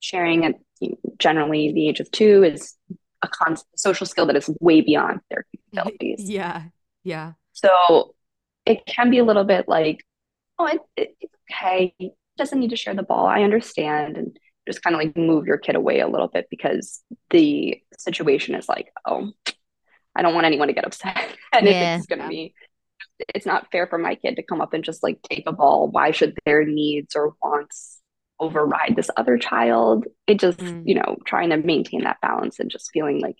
sharing 0.00 0.44
at 0.44 0.54
generally 1.18 1.72
the 1.72 1.88
age 1.88 2.00
of 2.00 2.10
two 2.10 2.44
is 2.44 2.74
a 3.22 3.28
con- 3.28 3.56
social 3.76 4.06
skill 4.06 4.26
that 4.26 4.36
is 4.36 4.50
way 4.60 4.80
beyond 4.80 5.20
their 5.30 5.46
capabilities. 5.52 6.20
Yeah. 6.30 6.64
Yeah. 7.04 7.32
So 7.52 8.14
it 8.66 8.84
can 8.86 9.10
be 9.10 9.18
a 9.18 9.24
little 9.24 9.44
bit 9.44 9.66
like, 9.68 10.04
oh, 10.58 10.66
it, 10.66 10.80
it, 10.96 11.16
it's 11.20 11.34
okay. 11.50 11.94
It 11.98 12.12
doesn't 12.36 12.60
need 12.60 12.70
to 12.70 12.76
share 12.76 12.94
the 12.94 13.02
ball. 13.02 13.26
I 13.26 13.42
understand. 13.42 14.16
And 14.16 14.38
just 14.66 14.82
kind 14.82 14.94
of 14.94 15.00
like 15.00 15.16
move 15.16 15.46
your 15.46 15.58
kid 15.58 15.74
away 15.74 16.00
a 16.00 16.08
little 16.08 16.28
bit 16.28 16.46
because 16.50 17.02
the 17.30 17.82
situation 17.98 18.54
is 18.54 18.68
like, 18.68 18.92
oh, 19.06 19.32
I 20.14 20.22
don't 20.22 20.34
want 20.34 20.46
anyone 20.46 20.68
to 20.68 20.74
get 20.74 20.84
upset. 20.84 21.16
and 21.52 21.66
yeah. 21.66 21.94
if 21.94 21.98
it's 22.00 22.06
going 22.06 22.22
to 22.22 22.28
be, 22.28 22.54
it's 23.34 23.46
not 23.46 23.70
fair 23.70 23.86
for 23.86 23.98
my 23.98 24.14
kid 24.14 24.36
to 24.36 24.42
come 24.42 24.60
up 24.60 24.72
and 24.72 24.84
just 24.84 25.02
like 25.02 25.20
take 25.22 25.44
a 25.46 25.52
ball. 25.52 25.88
Why 25.88 26.10
should 26.10 26.36
their 26.44 26.64
needs 26.64 27.14
or 27.16 27.34
wants 27.42 28.00
override 28.40 28.94
this 28.96 29.10
other 29.16 29.38
child? 29.38 30.06
It 30.26 30.38
just, 30.38 30.58
mm. 30.58 30.82
you 30.86 30.94
know, 30.94 31.16
trying 31.24 31.50
to 31.50 31.56
maintain 31.56 32.04
that 32.04 32.20
balance 32.20 32.58
and 32.58 32.70
just 32.70 32.90
feeling 32.92 33.20
like 33.20 33.36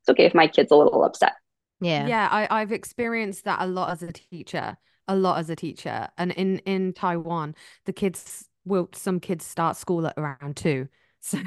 it's 0.00 0.08
okay 0.10 0.24
if 0.24 0.34
my 0.34 0.48
kid's 0.48 0.70
a 0.70 0.76
little 0.76 1.04
upset. 1.04 1.32
Yeah. 1.80 2.06
Yeah. 2.06 2.28
I, 2.30 2.48
I've 2.50 2.72
experienced 2.72 3.44
that 3.44 3.60
a 3.60 3.66
lot 3.66 3.90
as 3.90 4.02
a 4.02 4.12
teacher, 4.12 4.76
a 5.08 5.16
lot 5.16 5.38
as 5.38 5.50
a 5.50 5.56
teacher. 5.56 6.08
And 6.18 6.32
in, 6.32 6.58
in 6.58 6.92
Taiwan, 6.92 7.54
the 7.86 7.92
kids 7.92 8.48
will 8.64 8.88
some 8.94 9.18
kids 9.18 9.44
start 9.44 9.76
school 9.76 10.06
at 10.06 10.14
around 10.16 10.56
two 10.56 10.88
so 11.24 11.38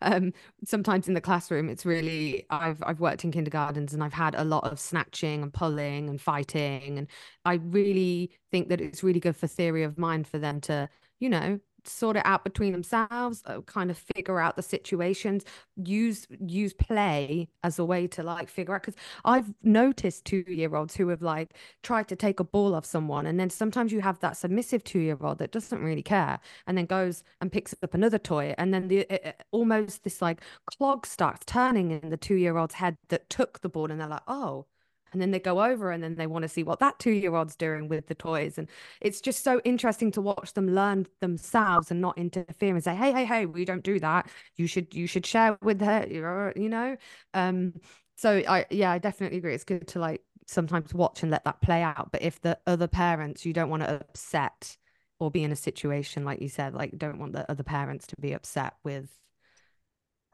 um, 0.00 0.32
sometimes 0.64 1.06
in 1.06 1.12
the 1.14 1.20
classroom 1.20 1.68
it's 1.68 1.84
really 1.84 2.46
I've 2.48 2.82
I've 2.86 3.00
worked 3.00 3.24
in 3.24 3.30
kindergartens 3.30 3.92
and 3.92 4.02
I've 4.02 4.14
had 4.14 4.34
a 4.34 4.44
lot 4.44 4.64
of 4.64 4.80
snatching 4.80 5.42
and 5.42 5.52
pulling 5.52 6.08
and 6.08 6.20
fighting 6.20 6.96
and 6.98 7.06
I 7.44 7.54
really 7.54 8.30
think 8.50 8.70
that 8.70 8.80
it's 8.80 9.02
really 9.02 9.20
good 9.20 9.36
for 9.36 9.46
theory 9.46 9.82
of 9.82 9.98
mind 9.98 10.26
for 10.26 10.38
them 10.38 10.60
to 10.62 10.88
you 11.20 11.28
know 11.28 11.60
sort 11.88 12.16
it 12.16 12.22
out 12.24 12.44
between 12.44 12.72
themselves 12.72 13.42
uh, 13.46 13.60
kind 13.62 13.90
of 13.90 13.98
figure 13.98 14.40
out 14.40 14.56
the 14.56 14.62
situations 14.62 15.44
use 15.76 16.26
use 16.46 16.72
play 16.72 17.48
as 17.62 17.78
a 17.78 17.84
way 17.84 18.06
to 18.06 18.22
like 18.22 18.48
figure 18.48 18.74
out 18.74 18.82
because 18.82 19.00
i've 19.24 19.52
noticed 19.62 20.24
two 20.24 20.44
year 20.48 20.74
olds 20.74 20.96
who 20.96 21.08
have 21.08 21.22
like 21.22 21.54
tried 21.82 22.08
to 22.08 22.16
take 22.16 22.40
a 22.40 22.44
ball 22.44 22.74
off 22.74 22.84
someone 22.84 23.26
and 23.26 23.38
then 23.38 23.50
sometimes 23.50 23.92
you 23.92 24.00
have 24.00 24.18
that 24.20 24.36
submissive 24.36 24.82
two 24.84 25.00
year 25.00 25.18
old 25.20 25.38
that 25.38 25.52
doesn't 25.52 25.82
really 25.82 26.02
care 26.02 26.38
and 26.66 26.76
then 26.76 26.86
goes 26.86 27.22
and 27.40 27.52
picks 27.52 27.74
up 27.82 27.94
another 27.94 28.18
toy 28.18 28.54
and 28.58 28.72
then 28.72 28.88
the 28.88 29.00
it, 29.12 29.42
almost 29.50 30.04
this 30.04 30.22
like 30.22 30.40
clog 30.66 31.06
starts 31.06 31.44
turning 31.46 31.90
in 31.90 32.10
the 32.10 32.16
two 32.16 32.36
year 32.36 32.56
old's 32.56 32.74
head 32.74 32.96
that 33.08 33.28
took 33.30 33.60
the 33.60 33.68
ball 33.68 33.90
and 33.90 34.00
they're 34.00 34.08
like 34.08 34.22
oh 34.28 34.66
and 35.12 35.20
then 35.20 35.30
they 35.30 35.40
go 35.40 35.62
over 35.62 35.90
and 35.90 36.02
then 36.02 36.14
they 36.16 36.26
want 36.26 36.42
to 36.42 36.48
see 36.48 36.62
what 36.62 36.80
that 36.80 36.98
two 36.98 37.10
year 37.10 37.34
old's 37.34 37.56
doing 37.56 37.88
with 37.88 38.06
the 38.06 38.14
toys. 38.14 38.58
And 38.58 38.68
it's 39.00 39.20
just 39.20 39.42
so 39.44 39.60
interesting 39.64 40.10
to 40.12 40.20
watch 40.20 40.54
them 40.54 40.74
learn 40.74 41.06
themselves 41.20 41.90
and 41.90 42.00
not 42.00 42.18
interfere 42.18 42.74
and 42.74 42.84
say 42.84 42.94
hey 42.94 43.12
hey 43.12 43.24
hey 43.24 43.46
we 43.46 43.64
don't 43.64 43.84
do 43.84 43.98
that. 44.00 44.28
You 44.56 44.66
should 44.66 44.94
you 44.94 45.06
should 45.06 45.26
share 45.26 45.58
with 45.62 45.80
her 45.80 46.52
you 46.56 46.68
know 46.68 46.96
um 47.34 47.74
so 48.16 48.42
i 48.48 48.66
yeah 48.70 48.90
i 48.90 48.98
definitely 48.98 49.38
agree. 49.38 49.54
It's 49.54 49.64
good 49.64 49.88
to 49.88 49.98
like 49.98 50.22
sometimes 50.46 50.94
watch 50.94 51.22
and 51.22 51.30
let 51.30 51.44
that 51.44 51.60
play 51.60 51.82
out. 51.82 52.10
But 52.12 52.22
if 52.22 52.40
the 52.40 52.58
other 52.66 52.88
parents 52.88 53.44
you 53.44 53.52
don't 53.52 53.70
want 53.70 53.82
to 53.82 53.94
upset 54.00 54.76
or 55.20 55.30
be 55.30 55.42
in 55.42 55.52
a 55.52 55.56
situation 55.56 56.24
like 56.24 56.40
you 56.40 56.48
said 56.48 56.74
like 56.74 56.96
don't 56.96 57.18
want 57.18 57.32
the 57.32 57.50
other 57.50 57.62
parents 57.62 58.06
to 58.06 58.14
be 58.20 58.32
upset 58.32 58.74
with 58.84 59.10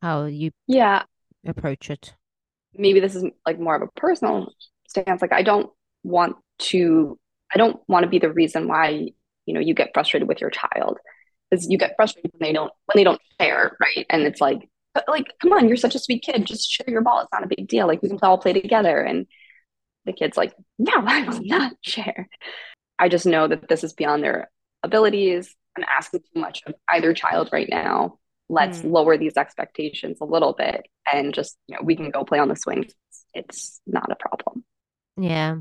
how 0.02 0.24
you 0.26 0.50
yeah. 0.66 1.02
approach 1.46 1.90
it 1.90 2.14
maybe 2.76 3.00
this 3.00 3.14
is 3.14 3.24
like 3.46 3.58
more 3.58 3.76
of 3.76 3.82
a 3.82 4.00
personal 4.00 4.52
stance 4.88 5.22
like 5.22 5.32
i 5.32 5.42
don't 5.42 5.70
want 6.02 6.36
to 6.58 7.18
i 7.54 7.58
don't 7.58 7.80
want 7.88 8.04
to 8.04 8.08
be 8.08 8.18
the 8.18 8.32
reason 8.32 8.68
why 8.68 9.08
you 9.46 9.54
know 9.54 9.60
you 9.60 9.74
get 9.74 9.90
frustrated 9.94 10.28
with 10.28 10.40
your 10.40 10.50
child. 10.50 10.98
Because 11.50 11.68
you 11.68 11.78
get 11.78 11.94
frustrated 11.96 12.32
when 12.32 12.48
they 12.48 12.52
don't 12.52 12.72
when 12.86 12.96
they 12.96 13.04
don't 13.04 13.20
share 13.40 13.76
right? 13.80 14.06
And 14.10 14.22
it's 14.22 14.40
like 14.40 14.68
uh, 14.94 15.02
like 15.08 15.32
come 15.40 15.52
on 15.52 15.68
you're 15.68 15.76
such 15.76 15.94
a 15.94 15.98
sweet 15.98 16.22
kid. 16.22 16.46
Just 16.46 16.70
share 16.70 16.88
your 16.88 17.02
ball. 17.02 17.20
It's 17.20 17.32
not 17.32 17.44
a 17.44 17.48
big 17.54 17.68
deal. 17.68 17.86
Like 17.86 18.02
we 18.02 18.08
can 18.08 18.18
all 18.22 18.38
play 18.38 18.52
together. 18.52 19.00
And 19.00 19.26
the 20.04 20.12
kid's 20.12 20.36
like 20.36 20.54
no 20.78 20.92
i 21.06 21.26
will 21.28 21.42
not 21.42 21.72
share. 21.82 22.28
I 22.98 23.08
just 23.08 23.26
know 23.26 23.48
that 23.48 23.68
this 23.68 23.84
is 23.84 23.92
beyond 23.92 24.22
their 24.22 24.50
abilities. 24.82 25.54
I'm 25.76 25.84
asking 25.96 26.20
too 26.20 26.40
much 26.40 26.62
of 26.66 26.74
either 26.88 27.12
child 27.12 27.50
right 27.52 27.68
now 27.68 28.18
let's 28.48 28.80
mm. 28.80 28.90
lower 28.90 29.16
these 29.16 29.36
expectations 29.36 30.18
a 30.20 30.24
little 30.24 30.52
bit 30.52 30.86
and 31.10 31.32
just 31.32 31.56
you 31.66 31.76
know 31.76 31.82
we 31.82 31.96
can 31.96 32.10
go 32.10 32.24
play 32.24 32.38
on 32.38 32.48
the 32.48 32.56
swings. 32.56 32.92
It's 33.32 33.80
not 33.86 34.10
a 34.10 34.16
problem. 34.16 34.64
Yeah. 35.16 35.58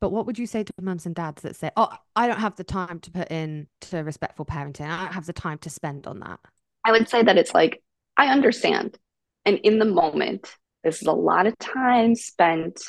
But 0.00 0.10
what 0.10 0.26
would 0.26 0.38
you 0.38 0.46
say 0.46 0.64
to 0.64 0.72
mums 0.80 1.06
and 1.06 1.14
dads 1.14 1.42
that 1.42 1.56
say 1.56 1.70
oh 1.76 1.90
i 2.16 2.26
don't 2.26 2.40
have 2.40 2.56
the 2.56 2.64
time 2.64 3.00
to 3.00 3.10
put 3.10 3.30
in 3.30 3.68
to 3.82 3.98
respectful 3.98 4.44
parenting. 4.44 4.88
I 4.88 5.04
don't 5.04 5.14
have 5.14 5.26
the 5.26 5.32
time 5.32 5.58
to 5.58 5.70
spend 5.70 6.06
on 6.06 6.20
that. 6.20 6.40
I 6.84 6.92
would 6.92 7.08
say 7.08 7.22
that 7.22 7.38
it's 7.38 7.54
like 7.54 7.82
i 8.16 8.26
understand. 8.26 8.98
And 9.44 9.58
in 9.58 9.78
the 9.78 9.84
moment 9.84 10.54
this 10.84 11.00
is 11.00 11.08
a 11.08 11.12
lot 11.12 11.46
of 11.46 11.58
time 11.58 12.14
spent 12.14 12.82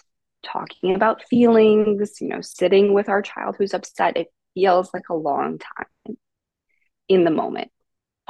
talking 0.44 0.94
about 0.94 1.24
feelings 1.30 2.20
you 2.20 2.28
know 2.28 2.42
sitting 2.42 2.94
with 2.94 3.10
our 3.10 3.22
child 3.22 3.56
who's 3.58 3.74
upset. 3.74 4.18
It 4.18 4.28
feels 4.54 4.92
like 4.94 5.10
a 5.10 5.16
long 5.16 5.60
time 5.60 6.18
in 7.10 7.24
the 7.24 7.32
moment 7.32 7.72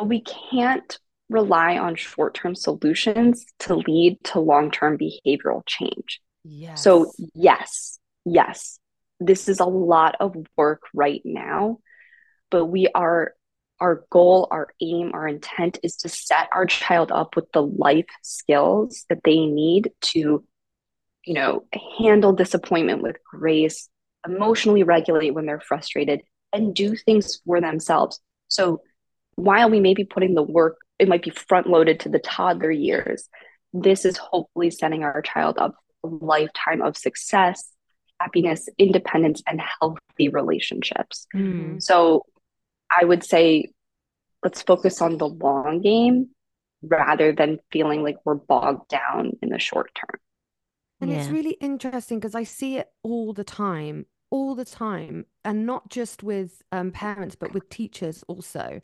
we 0.02 0.22
can't 0.22 0.98
rely 1.30 1.78
on 1.78 1.96
short 1.96 2.36
term 2.36 2.56
solutions 2.56 3.46
to 3.60 3.76
lead 3.76 4.18
to 4.24 4.40
long 4.40 4.72
term 4.72 4.98
behavioral 4.98 5.64
change. 5.66 6.22
Yes. 6.44 6.84
So, 6.84 7.12
yes, 7.34 8.00
yes, 8.26 8.80
this 9.20 9.48
is 9.48 9.60
a 9.60 9.66
lot 9.66 10.16
of 10.20 10.36
work 10.58 10.84
right 10.94 11.22
now, 11.24 11.80
but 12.50 12.66
we 12.66 12.88
are, 12.94 13.34
our 13.80 14.06
goal, 14.10 14.48
our 14.52 14.70
aim, 14.82 15.12
our 15.14 15.28
intent 15.28 15.80
is 15.84 15.98
to 15.98 16.10
set 16.10 16.48
our 16.54 16.66
child 16.66 17.12
up 17.12 17.36
with 17.36 17.52
the 17.52 17.62
life 17.62 18.06
skills 18.22 19.06
that 19.10 19.20
they 19.24 19.46
need 19.46 19.92
to, 20.02 20.44
you 21.26 21.34
know, 21.34 21.66
handle 21.98 22.34
disappointment 22.34 23.02
with 23.02 23.18
grace, 23.24 23.90
emotionally 24.28 24.84
regulate 24.84 25.32
when 25.32 25.46
they're 25.46 25.60
frustrated, 25.62 26.22
and 26.52 26.76
do 26.76 26.96
things 26.96 27.42
for 27.46 27.60
themselves. 27.62 28.20
So, 28.48 28.82
while 29.36 29.70
we 29.70 29.80
may 29.80 29.94
be 29.94 30.06
putting 30.06 30.36
the 30.36 30.44
work, 30.44 30.78
it 31.00 31.08
might 31.08 31.24
be 31.24 31.32
front 31.32 31.68
loaded 31.68 32.02
to 32.02 32.10
the 32.10 32.20
toddler 32.20 32.72
years. 32.72 33.28
This 33.74 34.06
is 34.06 34.18
hopefully 34.18 34.70
setting 34.70 35.04
our 35.04 35.22
child 35.22 35.58
up 35.58 35.76
for 36.02 36.12
a 36.12 36.26
lifetime 36.26 36.82
of 36.82 36.96
success, 36.96 37.70
happiness, 38.20 38.70
independence, 38.78 39.42
and 39.48 39.60
healthy 39.60 40.30
relationships. 40.30 41.28
Mm. 41.36 41.82
So 41.82 42.26
I 42.96 43.06
would 43.06 43.24
say 43.24 43.70
let's 44.44 44.62
focus 44.62 45.02
on 45.02 45.18
the 45.18 45.28
long 45.28 45.82
game 45.82 46.30
rather 46.82 47.32
than 47.32 47.60
feeling 47.72 48.04
like 48.04 48.18
we're 48.26 48.36
bogged 48.36 48.90
down 48.90 49.32
in 49.42 49.50
the 49.50 49.60
short 49.60 49.92
term. 49.96 50.20
And 51.02 51.12
it's 51.12 51.30
really 51.30 51.58
interesting 51.60 52.20
because 52.20 52.36
I 52.36 52.44
see 52.44 52.78
it 52.78 52.88
all 53.04 53.34
the 53.34 53.44
time, 53.44 54.06
all 54.32 54.56
the 54.56 54.64
time, 54.64 55.26
and 55.44 55.66
not 55.66 55.90
just 55.90 56.24
with 56.24 56.62
um, 56.72 56.92
parents, 56.92 57.36
but 57.36 57.54
with 57.54 57.68
teachers 57.68 58.24
also. 58.30 58.80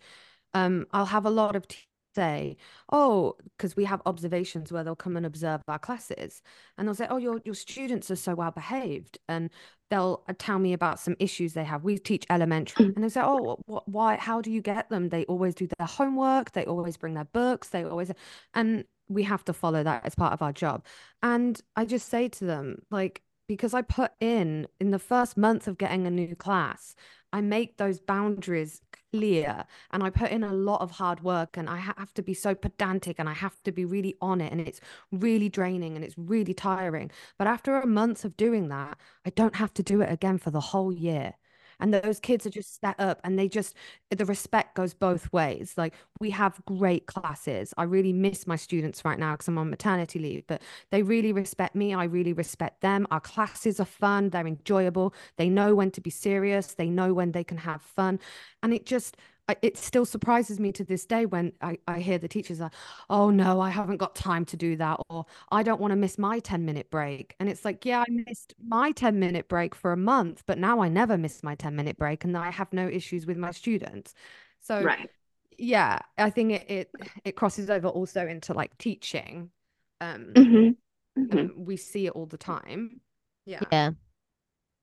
Um, 0.54 0.86
I'll 0.92 1.06
have 1.06 1.26
a 1.26 1.30
lot 1.30 1.56
of 1.56 1.68
teachers 1.68 1.86
say, 2.16 2.58
"Oh, 2.92 3.36
because 3.58 3.76
we 3.76 3.86
have 3.86 4.02
observations 4.06 4.72
where 4.72 4.84
they'll 4.84 4.96
come 4.96 5.16
and 5.18 5.26
observe 5.26 5.62
our 5.68 5.80
classes, 5.80 6.42
and 6.78 6.88
they'll 6.88 6.96
say, 6.96 7.08
"Oh, 7.10 7.18
your 7.18 7.40
your 7.46 7.56
students 7.56 8.10
are 8.12 8.16
so 8.16 8.36
well 8.36 8.52
behaved," 8.52 9.20
and 9.28 9.50
they'll 9.90 10.24
uh, 10.28 10.34
tell 10.38 10.60
me 10.60 10.74
about 10.74 11.00
some 11.00 11.16
issues 11.20 11.54
they 11.54 11.64
have. 11.64 11.84
We 11.84 11.98
teach 11.98 12.26
elementary, 12.30 12.86
and 12.96 13.04
they 13.04 13.10
say, 13.10 13.22
"Oh, 13.24 13.42
what, 13.42 13.60
what, 13.68 13.88
why? 13.90 14.18
How 14.18 14.42
do 14.42 14.52
you 14.52 14.62
get 14.62 14.90
them? 14.90 15.10
They 15.10 15.26
always 15.26 15.56
do 15.56 15.68
their 15.78 15.88
homework. 15.88 16.52
They 16.52 16.66
always 16.66 16.98
bring 16.98 17.14
their 17.14 17.26
books. 17.26 17.70
They 17.70 17.84
always," 17.84 18.12
and 18.54 18.86
we 19.08 19.24
have 19.24 19.44
to 19.46 19.54
follow 19.54 19.84
that 19.84 20.06
as 20.06 20.16
part 20.16 20.34
of 20.34 20.42
our 20.42 20.54
job. 20.54 20.86
And 21.24 21.60
I 21.76 21.86
just 21.86 22.10
say 22.10 22.30
to 22.30 22.46
them, 22.46 22.84
like, 22.92 23.24
because 23.48 23.74
I 23.74 23.82
put 23.82 24.12
in 24.20 24.68
in 24.80 24.92
the 24.92 25.00
first 25.00 25.36
month 25.36 25.68
of 25.68 25.78
getting 25.80 26.06
a 26.06 26.12
new 26.12 26.36
class, 26.36 26.96
I 27.32 27.42
make 27.42 27.78
those 27.78 28.00
boundaries 28.00 28.82
clear 29.12 29.66
and 29.92 30.04
I 30.04 30.10
put 30.10 30.32
in 30.32 30.44
a 30.44 30.54
lot 30.54 30.82
of 30.82 30.92
hard 30.92 31.24
work 31.24 31.58
and 31.58 31.70
I 31.70 31.78
have 31.78 32.14
to 32.16 32.22
be 32.22 32.34
so 32.34 32.56
pedantic 32.56 33.18
and 33.20 33.30
I 33.30 33.34
have 33.34 33.62
to 33.64 33.72
be 33.72 33.86
really 33.86 34.16
on 34.22 34.42
it 34.42 34.52
and 34.52 34.62
it's 34.62 34.82
really 35.12 35.50
draining 35.50 35.96
and 35.96 36.04
it's 36.04 36.18
really 36.18 36.54
tiring. 36.54 37.12
But 37.38 37.48
after 37.48 37.80
a 37.80 37.88
month 37.88 38.26
of 38.26 38.38
doing 38.38 38.70
that, 38.70 38.98
I 39.26 39.30
don't 39.32 39.56
have 39.56 39.74
to 39.76 39.84
do 39.84 40.02
it 40.02 40.12
again 40.12 40.38
for 40.38 40.52
the 40.52 40.60
whole 40.60 40.94
year. 40.94 41.36
And 41.80 41.94
those 41.94 42.20
kids 42.20 42.46
are 42.46 42.50
just 42.50 42.80
set 42.80 43.00
up 43.00 43.20
and 43.24 43.38
they 43.38 43.48
just, 43.48 43.76
the 44.10 44.26
respect 44.26 44.76
goes 44.76 44.94
both 44.94 45.32
ways. 45.32 45.74
Like 45.78 45.94
we 46.20 46.30
have 46.32 46.62
great 46.66 47.06
classes. 47.06 47.74
I 47.78 47.84
really 47.84 48.14
miss 48.14 48.46
my 48.46 48.56
students 48.56 49.06
right 49.06 49.18
now 49.18 49.34
because 49.34 49.48
I'm 49.48 49.58
on 49.58 49.70
maternity 49.70 50.20
leave, 50.20 50.44
but 50.48 50.62
they 50.92 51.02
really 51.04 51.32
respect 51.32 51.76
me. 51.76 51.94
I 51.94 52.04
really 52.06 52.34
respect 52.34 52.82
them. 52.82 53.08
Our 53.12 53.22
classes 53.22 53.80
are 53.80 53.86
fun, 53.86 54.30
they're 54.30 54.48
enjoyable. 54.48 55.14
They 55.38 55.50
know 55.50 55.76
when 55.76 55.92
to 55.92 56.02
be 56.02 56.10
serious, 56.10 56.74
they 56.74 56.90
know 56.90 57.14
when 57.14 57.32
they 57.32 57.44
can 57.44 57.58
have 57.58 57.82
fun. 57.82 58.20
And 58.62 58.74
it 58.74 58.86
just, 58.86 59.18
I- 59.50 59.58
it 59.62 59.78
still 59.78 60.06
surprises 60.06 60.60
me 60.60 60.72
to 60.74 60.84
this 60.86 61.06
day 61.06 61.26
when 61.26 61.54
I, 61.62 61.78
I 61.88 62.00
hear 62.00 62.18
the 62.20 62.28
teachers 62.28 62.62
are, 62.62 62.72
oh 63.10 63.30
no, 63.32 63.60
I 63.62 63.70
haven't 63.72 63.98
got 63.98 64.16
time 64.16 64.46
to 64.46 64.58
do 64.58 64.76
that, 64.78 65.00
or 65.10 65.26
I 65.52 65.64
don't 65.64 65.82
want 65.82 65.92
to 65.92 65.96
miss 65.98 66.18
my 66.18 66.40
10 66.40 66.66
minute 66.66 66.90
break. 66.92 67.36
And 67.40 67.50
it's 67.50 67.66
like, 67.66 67.86
yeah, 67.86 68.02
I 68.02 68.12
missed 68.12 68.54
my 68.64 68.92
10 68.92 69.20
minute 69.20 69.48
break 69.50 69.76
for 69.76 69.92
a 69.92 69.98
month, 69.98 70.44
but 70.46 70.58
now 70.60 70.82
I 70.82 70.90
never 70.90 71.18
miss 71.18 71.44
my 71.44 71.56
10 71.56 71.76
minute 71.76 71.98
break 71.98 72.24
and 72.24 72.38
I 72.38 72.52
have 72.52 72.72
no 72.74 72.88
issues 72.88 73.26
with 73.26 73.38
my 73.38 73.52
students. 73.52 74.14
So 74.62 74.84
Right. 74.86 75.10
yeah, 75.58 76.00
I 76.18 76.30
think 76.30 76.52
it 76.54 76.70
it, 76.70 76.92
it 77.26 77.36
crosses 77.36 77.70
over 77.70 77.88
also 77.88 78.28
into 78.28 78.54
like 78.54 78.78
teaching. 78.78 79.52
Um, 80.02 80.34
Mhm. 80.36 80.78
Mhm. 81.18 81.56
we 81.66 81.76
see 81.78 82.08
it 82.08 82.12
all 82.12 82.26
the 82.28 82.38
time. 82.38 83.02
Yeah. 83.46 83.62
Yeah. 83.72 83.92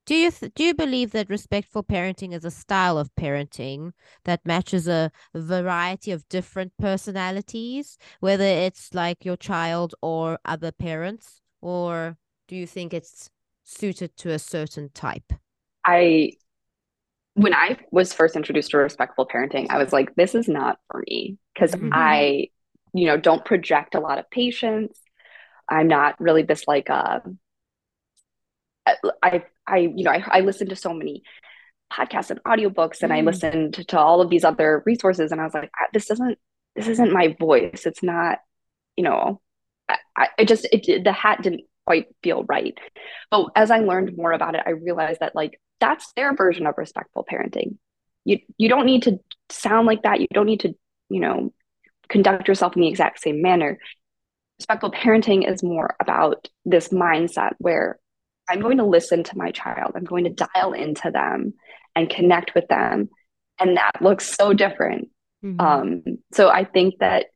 Do 0.06 0.14
you 0.14 0.30
th- 0.30 0.54
do 0.54 0.64
you 0.64 0.72
believe 0.74 1.10
that 1.12 1.28
respectful 1.28 1.84
parenting 1.84 2.32
is 2.32 2.44
a 2.46 2.50
style 2.50 2.96
of 2.96 3.14
parenting 3.14 3.92
that 4.24 4.46
matches 4.46 4.88
a 4.88 5.10
variety 5.34 6.12
of 6.12 6.26
different 6.30 6.72
personalities, 6.78 7.98
whether 8.20 8.44
it's 8.44 8.94
like 8.94 9.24
your 9.26 9.36
child 9.36 9.94
or 10.00 10.38
other 10.46 10.72
parents, 10.72 11.42
or 11.60 12.16
do 12.48 12.56
you 12.56 12.66
think 12.66 12.94
it's 12.94 13.28
suited 13.64 14.16
to 14.18 14.30
a 14.30 14.38
certain 14.38 14.88
type? 14.94 15.32
I 15.84 16.32
when 17.34 17.54
I 17.54 17.78
was 17.90 18.12
first 18.12 18.36
introduced 18.36 18.70
to 18.70 18.78
respectful 18.78 19.26
parenting, 19.26 19.66
I 19.70 19.78
was 19.78 19.92
like, 19.92 20.14
this 20.14 20.34
is 20.34 20.48
not 20.48 20.78
for 20.90 21.02
me 21.08 21.36
because 21.54 21.74
Mhm. 21.80 21.90
I, 21.92 22.48
you 22.94 23.06
know, 23.06 23.16
don't 23.18 23.44
project 23.44 23.94
a 23.94 24.00
lot 24.00 24.18
of 24.18 24.30
patience. 24.30 24.98
I'm 25.68 25.88
not 25.88 26.20
really 26.20 26.42
this 26.42 26.64
like 26.68 26.90
uh 26.90 27.20
I 29.22 29.44
I 29.66 29.76
you 29.78 30.04
know 30.04 30.10
I, 30.10 30.24
I 30.26 30.40
listen 30.40 30.68
to 30.68 30.76
so 30.76 30.92
many 30.94 31.22
podcasts 31.92 32.30
and 32.30 32.42
audiobooks 32.44 33.02
and 33.02 33.12
I 33.12 33.20
Mm. 33.20 33.26
listened 33.26 33.74
to 33.88 33.98
all 33.98 34.20
of 34.20 34.30
these 34.30 34.44
other 34.44 34.82
resources 34.86 35.32
and 35.32 35.40
I 35.40 35.44
was 35.44 35.54
like 35.54 35.70
this 35.92 36.06
doesn't 36.06 36.38
this 36.74 36.88
isn't 36.88 37.12
my 37.12 37.36
voice. 37.38 37.86
It's 37.86 38.02
not 38.02 38.38
you 38.96 39.04
know 39.04 39.40
I, 39.88 40.28
I 40.38 40.44
just 40.44 40.66
it 40.72 41.04
the 41.04 41.12
hat 41.12 41.42
didn't 41.42 41.62
quite 41.86 42.06
feel 42.22 42.44
right. 42.44 42.76
But 43.30 43.48
as 43.54 43.70
I 43.70 43.78
learned 43.78 44.16
more 44.16 44.32
about 44.32 44.54
it 44.54 44.62
I 44.66 44.70
realized 44.70 45.20
that 45.20 45.34
like 45.34 45.60
that's 45.80 46.12
their 46.14 46.34
version 46.34 46.66
of 46.66 46.74
respectful 46.78 47.24
parenting. 47.30 47.76
You 48.24 48.38
you 48.58 48.68
don't 48.68 48.86
need 48.86 49.02
to 49.04 49.20
sound 49.50 49.86
like 49.86 50.02
that. 50.02 50.20
You 50.20 50.26
don't 50.32 50.46
need 50.46 50.60
to 50.60 50.74
you 51.08 51.20
know 51.20 51.52
conduct 52.08 52.48
yourself 52.48 52.74
in 52.76 52.82
the 52.82 52.88
exact 52.88 53.20
same 53.20 53.42
manner. 53.42 53.78
Respectful 54.58 54.90
parenting 54.90 55.48
is 55.48 55.62
more 55.62 55.94
about 56.00 56.48
this 56.64 56.88
mindset 56.88 57.52
where 57.58 57.98
I'm 58.48 58.60
going 58.60 58.78
to 58.78 58.84
listen 58.84 59.24
to 59.24 59.38
my 59.38 59.50
child. 59.50 59.92
I'm 59.96 60.04
going 60.04 60.24
to 60.24 60.46
dial 60.54 60.72
into 60.72 61.10
them 61.10 61.54
and 61.94 62.08
connect 62.08 62.54
with 62.54 62.68
them. 62.68 63.08
And 63.58 63.76
that 63.76 64.00
looks 64.00 64.34
so 64.34 64.52
different. 64.52 65.08
Mhm. 65.44 65.60
Um, 65.60 66.02
so 66.32 66.48
I 66.48 66.64
think 66.64 66.98
that 67.00 67.26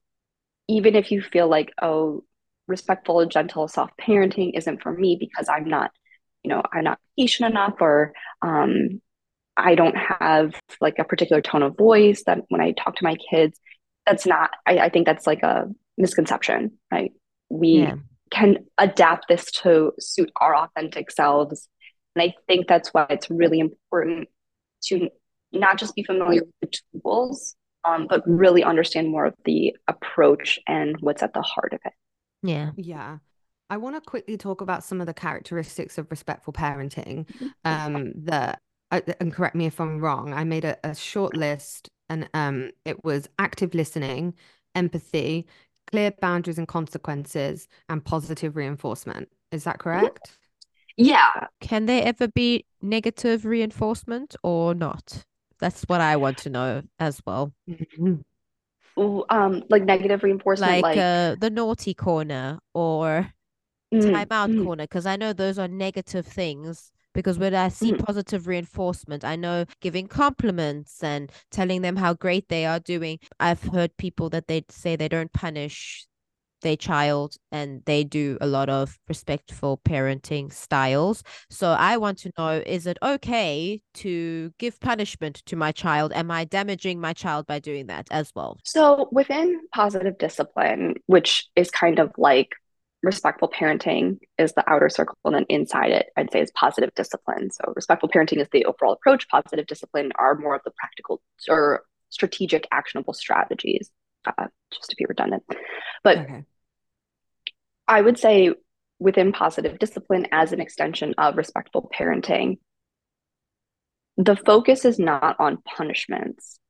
even 0.69 0.95
if 0.95 1.11
you 1.11 1.23
feel 1.23 1.49
like, 1.49 1.73
oh, 1.83 2.25
respectful, 2.69 3.25
gentle, 3.27 3.67
soft 3.69 3.95
parenting 3.99 4.57
isn't 4.57 4.83
for 4.83 4.93
me 4.93 5.17
because 5.19 5.49
I'm 5.49 5.65
not, 5.65 5.91
you 6.45 6.51
know, 6.51 6.63
I'm 6.73 6.85
not 6.85 6.99
patient 7.19 7.51
enough 7.51 7.75
or 7.81 8.13
um, 8.43 9.01
I 9.57 9.75
don't 9.75 9.97
have 9.97 10.55
like 10.81 10.99
a 10.99 11.05
particular 11.05 11.43
tone 11.43 11.63
of 11.63 11.77
voice 11.77 12.23
that 12.27 12.39
when 12.49 12.61
I 12.61 12.73
talk 12.73 12.97
to 12.97 13.05
my 13.05 13.17
kids, 13.17 13.59
that's 14.07 14.27
not, 14.27 14.51
I, 14.67 14.79
I 14.79 14.89
think 14.89 15.07
that's 15.07 15.27
like 15.27 15.43
a 15.43 15.67
misconception, 15.99 16.79
right? 16.91 17.13
We 17.49 17.81
Yeah. 17.81 17.97
Can 18.31 18.59
adapt 18.79 19.29
this 19.29 19.51
to 19.51 19.93
suit 19.99 20.31
our 20.41 20.55
authentic 20.55 21.11
selves. 21.11 21.69
And 22.15 22.23
I 22.23 22.35
think 22.47 22.67
that's 22.69 22.91
why 22.91 23.07
it's 23.11 23.31
really 23.31 23.61
important 23.61 24.29
to 24.85 25.09
not 25.53 25.79
just 25.79 25.95
be 25.95 26.03
familiar 26.03 26.43
with 26.43 26.71
the 26.73 27.01
tools, 27.03 27.57
um, 27.85 28.07
but 28.09 28.23
really 28.27 28.63
understand 28.63 29.09
more 29.09 29.27
of 29.27 29.35
the 29.45 29.77
approach 29.89 30.59
and 30.67 30.97
what's 31.01 31.23
at 31.23 31.35
the 31.35 31.43
heart 31.43 31.73
of 31.73 31.81
it. 31.85 31.93
Yeah. 32.43 32.71
Yeah. 32.77 33.19
I 33.69 33.77
want 33.77 33.97
to 33.97 34.01
quickly 34.01 34.37
talk 34.37 34.61
about 34.61 34.83
some 34.83 35.01
of 35.01 35.07
the 35.07 35.15
characteristics 35.15 35.97
of 35.97 36.11
respectful 36.11 36.53
parenting. 36.53 37.27
Um, 37.65 38.13
that 38.25 38.61
uh, 38.91 39.01
and 39.21 39.33
correct 39.33 39.55
me 39.55 39.67
if 39.67 39.81
I'm 39.81 40.01
wrong. 40.01 40.35
I 40.35 40.45
made 40.45 40.65
a, 40.65 40.77
a 40.83 40.95
short 40.95 41.37
list, 41.37 41.89
and 42.09 42.29
um, 42.35 42.71
it 42.85 43.05
was 43.05 43.29
active 43.39 43.75
listening, 43.75 44.35
empathy, 44.75 45.47
clear 45.91 46.13
boundaries 46.21 46.59
and 46.59 46.69
consequences, 46.69 47.69
and 47.89 48.05
positive 48.05 48.57
reinforcement. 48.57 49.29
Is 49.53 49.65
that 49.65 49.79
correct? 49.79 50.39
Yeah, 50.97 51.49
Can 51.61 51.87
there 51.87 52.03
ever 52.05 52.29
be 52.29 52.65
negative 52.83 53.45
reinforcement 53.45 54.35
or 54.43 54.75
not? 54.75 55.25
That's 55.59 55.83
what 55.85 56.01
I 56.01 56.17
want 56.17 56.39
to 56.39 56.51
know 56.51 56.83
as 56.99 57.21
well. 57.27 57.53
Ooh, 58.99 59.25
um, 59.31 59.63
like 59.71 59.85
negative 59.85 60.23
reinforcement, 60.23 60.83
Like 60.83 60.83
like, 60.83 60.97
uh, 60.97 61.37
the 61.39 61.51
naughty 61.51 61.95
corner 61.95 62.59
or 62.75 63.33
mm, 63.93 64.01
timeout 64.01 64.51
mm, 64.51 64.65
corner, 64.65 64.85
because 64.85 65.07
I 65.07 65.17
know 65.17 65.33
those 65.33 65.59
are 65.59 65.69
negative 65.69 66.27
things. 66.27 66.93
Because 67.15 67.39
when 67.39 67.55
I 67.55 67.69
see 67.69 67.93
Mhm. 67.93 68.05
positive 68.07 68.47
reinforcement, 68.47 69.25
I 69.25 69.37
know 69.37 69.65
giving 69.81 70.07
compliments 70.09 71.03
and 71.03 71.31
telling 71.51 71.83
them 71.83 71.97
how 71.97 72.15
great 72.15 72.49
they 72.49 72.67
are 72.67 72.81
doing. 72.81 73.19
I've 73.39 73.63
heard 73.63 73.97
people 73.97 74.31
that 74.31 74.47
they 74.49 74.65
say 74.71 74.97
they 74.97 75.09
don't 75.09 75.33
punish 75.33 76.07
their 76.63 76.77
child 76.77 77.37
and 77.51 77.83
they 77.87 78.05
do 78.05 78.37
a 78.41 78.47
lot 78.47 78.69
of 78.69 78.99
respectful 79.09 79.79
parenting 79.85 80.53
styles. 80.53 81.23
So 81.49 81.71
I 81.71 81.97
want 81.97 82.19
to 82.19 82.33
know 82.37 82.63
is 82.67 82.87
it 82.87 82.99
okay 83.03 83.81
to 83.95 84.53
give 84.59 84.79
punishment 84.81 85.37
to 85.47 85.57
my 85.57 85.73
child? 85.73 86.13
Am 86.13 86.31
I 86.31 86.45
damaging 86.45 87.01
my 87.01 87.15
child 87.15 87.47
by 87.47 87.61
doing 87.61 87.87
that 87.87 88.09
as 88.11 88.33
well? 88.35 88.61
So 88.65 89.09
within 89.11 89.61
positive 89.75 90.19
discipline, 90.19 90.95
which 91.07 91.49
is 91.57 91.71
kind 91.71 91.99
of 91.99 92.13
like 92.19 92.51
respectful 93.03 93.49
parenting 93.49 94.19
is 94.39 94.53
the 94.53 94.69
outer 94.71 94.89
circle, 94.89 95.17
and 95.25 95.35
then 95.35 95.47
inside 95.49 95.91
it, 95.91 96.07
I'd 96.17 96.31
say 96.31 96.41
is 96.41 96.51
positive 96.53 96.91
discipline. 96.95 97.51
So, 97.51 97.73
respectful 97.75 98.09
parenting 98.09 98.41
is 98.41 98.49
the 98.53 98.67
overall 98.67 98.93
approach. 98.93 99.29
Positive 99.29 99.67
discipline 99.67 100.13
are 100.17 100.35
more 100.35 100.55
of 100.55 100.63
the 100.65 100.73
practical 100.73 101.23
or 101.49 101.85
strategic, 102.11 102.67
actionable 102.73 103.15
strategies. 103.15 103.91
Uh, 104.27 104.49
just 104.71 104.91
to 104.91 104.97
be 104.97 105.07
redundant, 105.09 105.43
but 106.05 106.19
okay. 106.19 106.45
I 107.89 108.03
would 108.03 108.19
say 108.19 108.53
within 108.99 109.33
positive 109.33 109.79
discipline, 109.79 110.27
as 110.31 110.53
an 110.53 110.61
extension 110.61 111.15
of 111.17 111.39
respectful 111.39 111.91
parenting, 111.99 112.59
the 114.19 114.37
focus 114.37 114.85
is 114.85 114.99
not 114.99 115.37
on 115.39 115.63
punishments, 115.63 116.61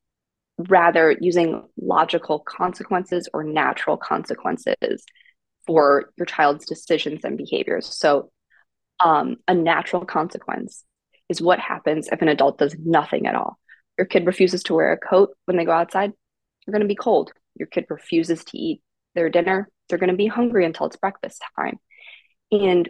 rather 0.56 1.16
using 1.20 1.64
logical 1.76 2.38
consequences 2.38 3.28
or 3.34 3.42
natural 3.42 3.96
consequences 3.96 5.04
for 5.66 6.10
your 6.16 6.26
child's 6.26 6.66
decisions 6.66 7.24
and 7.24 7.36
behaviors. 7.36 7.86
So, 7.86 8.30
um, 9.02 9.36
a 9.48 9.54
natural 9.54 10.04
consequence 10.04 10.84
is 11.28 11.40
what 11.40 11.58
happens 11.58 12.08
if 12.10 12.20
an 12.20 12.28
adult 12.28 12.58
does 12.58 12.76
nothing 12.78 13.26
at 13.26 13.34
all. 13.34 13.58
Your 13.96 14.06
kid 14.06 14.26
refuses 14.26 14.62
to 14.64 14.74
wear 14.74 14.92
a 14.92 14.98
coat 14.98 15.30
when 15.46 15.56
they 15.56 15.64
go 15.64 15.72
outside, 15.72 16.12
you're 16.66 16.72
going 16.72 16.82
to 16.82 16.88
be 16.88 16.94
cold. 16.94 17.32
Your 17.54 17.66
kid 17.66 17.86
refuses 17.88 18.44
to 18.44 18.58
eat 18.58 18.82
their 19.14 19.30
dinner, 19.30 19.68
they're 19.88 19.98
going 19.98 20.10
to 20.10 20.16
be 20.16 20.26
hungry 20.26 20.64
until 20.64 20.86
it's 20.86 20.96
breakfast 20.96 21.42
time. 21.56 21.78
And 22.52 22.88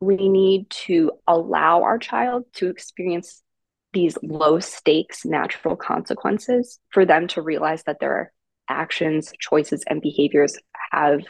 we 0.00 0.28
need 0.28 0.68
to 0.70 1.12
allow 1.26 1.82
our 1.82 1.98
child 1.98 2.44
to 2.54 2.68
experience 2.68 3.42
these 3.92 4.18
low 4.22 4.60
stakes 4.60 5.24
natural 5.24 5.76
consequences 5.76 6.78
for 6.90 7.06
them 7.06 7.28
to 7.28 7.42
realize 7.42 7.82
that 7.84 7.98
their 7.98 8.32
actions, 8.68 9.32
choices, 9.40 9.84
and 9.88 10.02
behaviors 10.02 10.56
have 10.92 11.20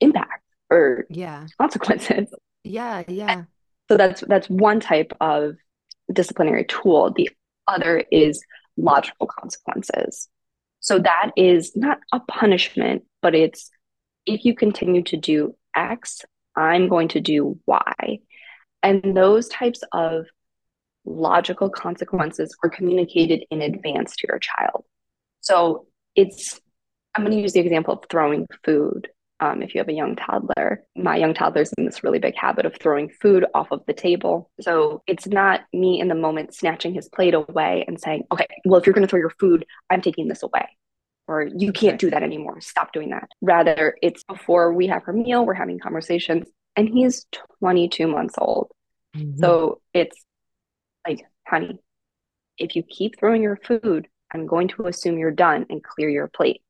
impact 0.00 0.42
or 0.70 1.06
yeah 1.10 1.46
consequences. 1.58 2.28
Yeah, 2.62 3.02
yeah. 3.08 3.44
So 3.88 3.96
that's 3.96 4.22
that's 4.22 4.48
one 4.48 4.80
type 4.80 5.12
of 5.20 5.56
disciplinary 6.12 6.64
tool. 6.64 7.12
The 7.14 7.30
other 7.66 8.04
is 8.10 8.42
logical 8.76 9.26
consequences. 9.26 10.28
So 10.80 10.98
that 10.98 11.32
is 11.36 11.74
not 11.76 11.98
a 12.12 12.20
punishment, 12.20 13.04
but 13.22 13.34
it's 13.34 13.70
if 14.26 14.44
you 14.44 14.54
continue 14.54 15.02
to 15.04 15.16
do 15.16 15.54
X, 15.74 16.22
I'm 16.56 16.88
going 16.88 17.08
to 17.08 17.20
do 17.20 17.58
Y. 17.66 18.18
And 18.82 19.16
those 19.16 19.48
types 19.48 19.80
of 19.92 20.26
logical 21.04 21.70
consequences 21.70 22.56
are 22.62 22.70
communicated 22.70 23.44
in 23.50 23.62
advance 23.62 24.16
to 24.16 24.26
your 24.28 24.38
child. 24.38 24.84
So 25.40 25.86
it's, 26.14 26.60
I'm 27.14 27.24
going 27.24 27.36
to 27.36 27.42
use 27.42 27.52
the 27.52 27.60
example 27.60 27.94
of 27.94 28.04
throwing 28.10 28.46
food. 28.64 29.08
Um, 29.44 29.62
if 29.62 29.74
you 29.74 29.78
have 29.80 29.88
a 29.88 29.92
young 29.92 30.16
toddler, 30.16 30.84
my 30.96 31.16
young 31.16 31.34
toddler's 31.34 31.70
in 31.76 31.84
this 31.84 32.02
really 32.02 32.18
big 32.18 32.34
habit 32.34 32.64
of 32.64 32.76
throwing 32.80 33.10
food 33.10 33.44
off 33.52 33.70
of 33.72 33.84
the 33.86 33.92
table. 33.92 34.50
So 34.60 35.02
it's 35.06 35.26
not 35.26 35.60
me 35.70 36.00
in 36.00 36.08
the 36.08 36.14
moment 36.14 36.54
snatching 36.54 36.94
his 36.94 37.10
plate 37.10 37.34
away 37.34 37.84
and 37.86 38.00
saying, 38.00 38.24
okay, 38.32 38.46
well, 38.64 38.80
if 38.80 38.86
you're 38.86 38.94
going 38.94 39.06
to 39.06 39.10
throw 39.10 39.18
your 39.18 39.34
food, 39.38 39.66
I'm 39.90 40.00
taking 40.00 40.28
this 40.28 40.42
away. 40.42 40.66
Or 41.28 41.42
you 41.42 41.72
can't 41.72 41.98
do 41.98 42.10
that 42.10 42.22
anymore. 42.22 42.60
Stop 42.62 42.94
doing 42.94 43.10
that. 43.10 43.28
Rather, 43.42 43.96
it's 44.00 44.24
before 44.24 44.72
we 44.72 44.86
have 44.86 45.02
our 45.06 45.12
meal, 45.12 45.44
we're 45.44 45.54
having 45.54 45.78
conversations, 45.78 46.48
and 46.74 46.88
he's 46.88 47.26
22 47.60 48.06
months 48.06 48.34
old. 48.38 48.70
Mm-hmm. 49.14 49.38
So 49.38 49.80
it's 49.92 50.24
like, 51.06 51.20
honey, 51.46 51.80
if 52.56 52.76
you 52.76 52.82
keep 52.82 53.18
throwing 53.18 53.42
your 53.42 53.56
food, 53.56 54.08
I'm 54.32 54.46
going 54.46 54.68
to 54.68 54.86
assume 54.86 55.18
you're 55.18 55.30
done 55.30 55.66
and 55.68 55.84
clear 55.84 56.08
your 56.08 56.28
plate. 56.28 56.62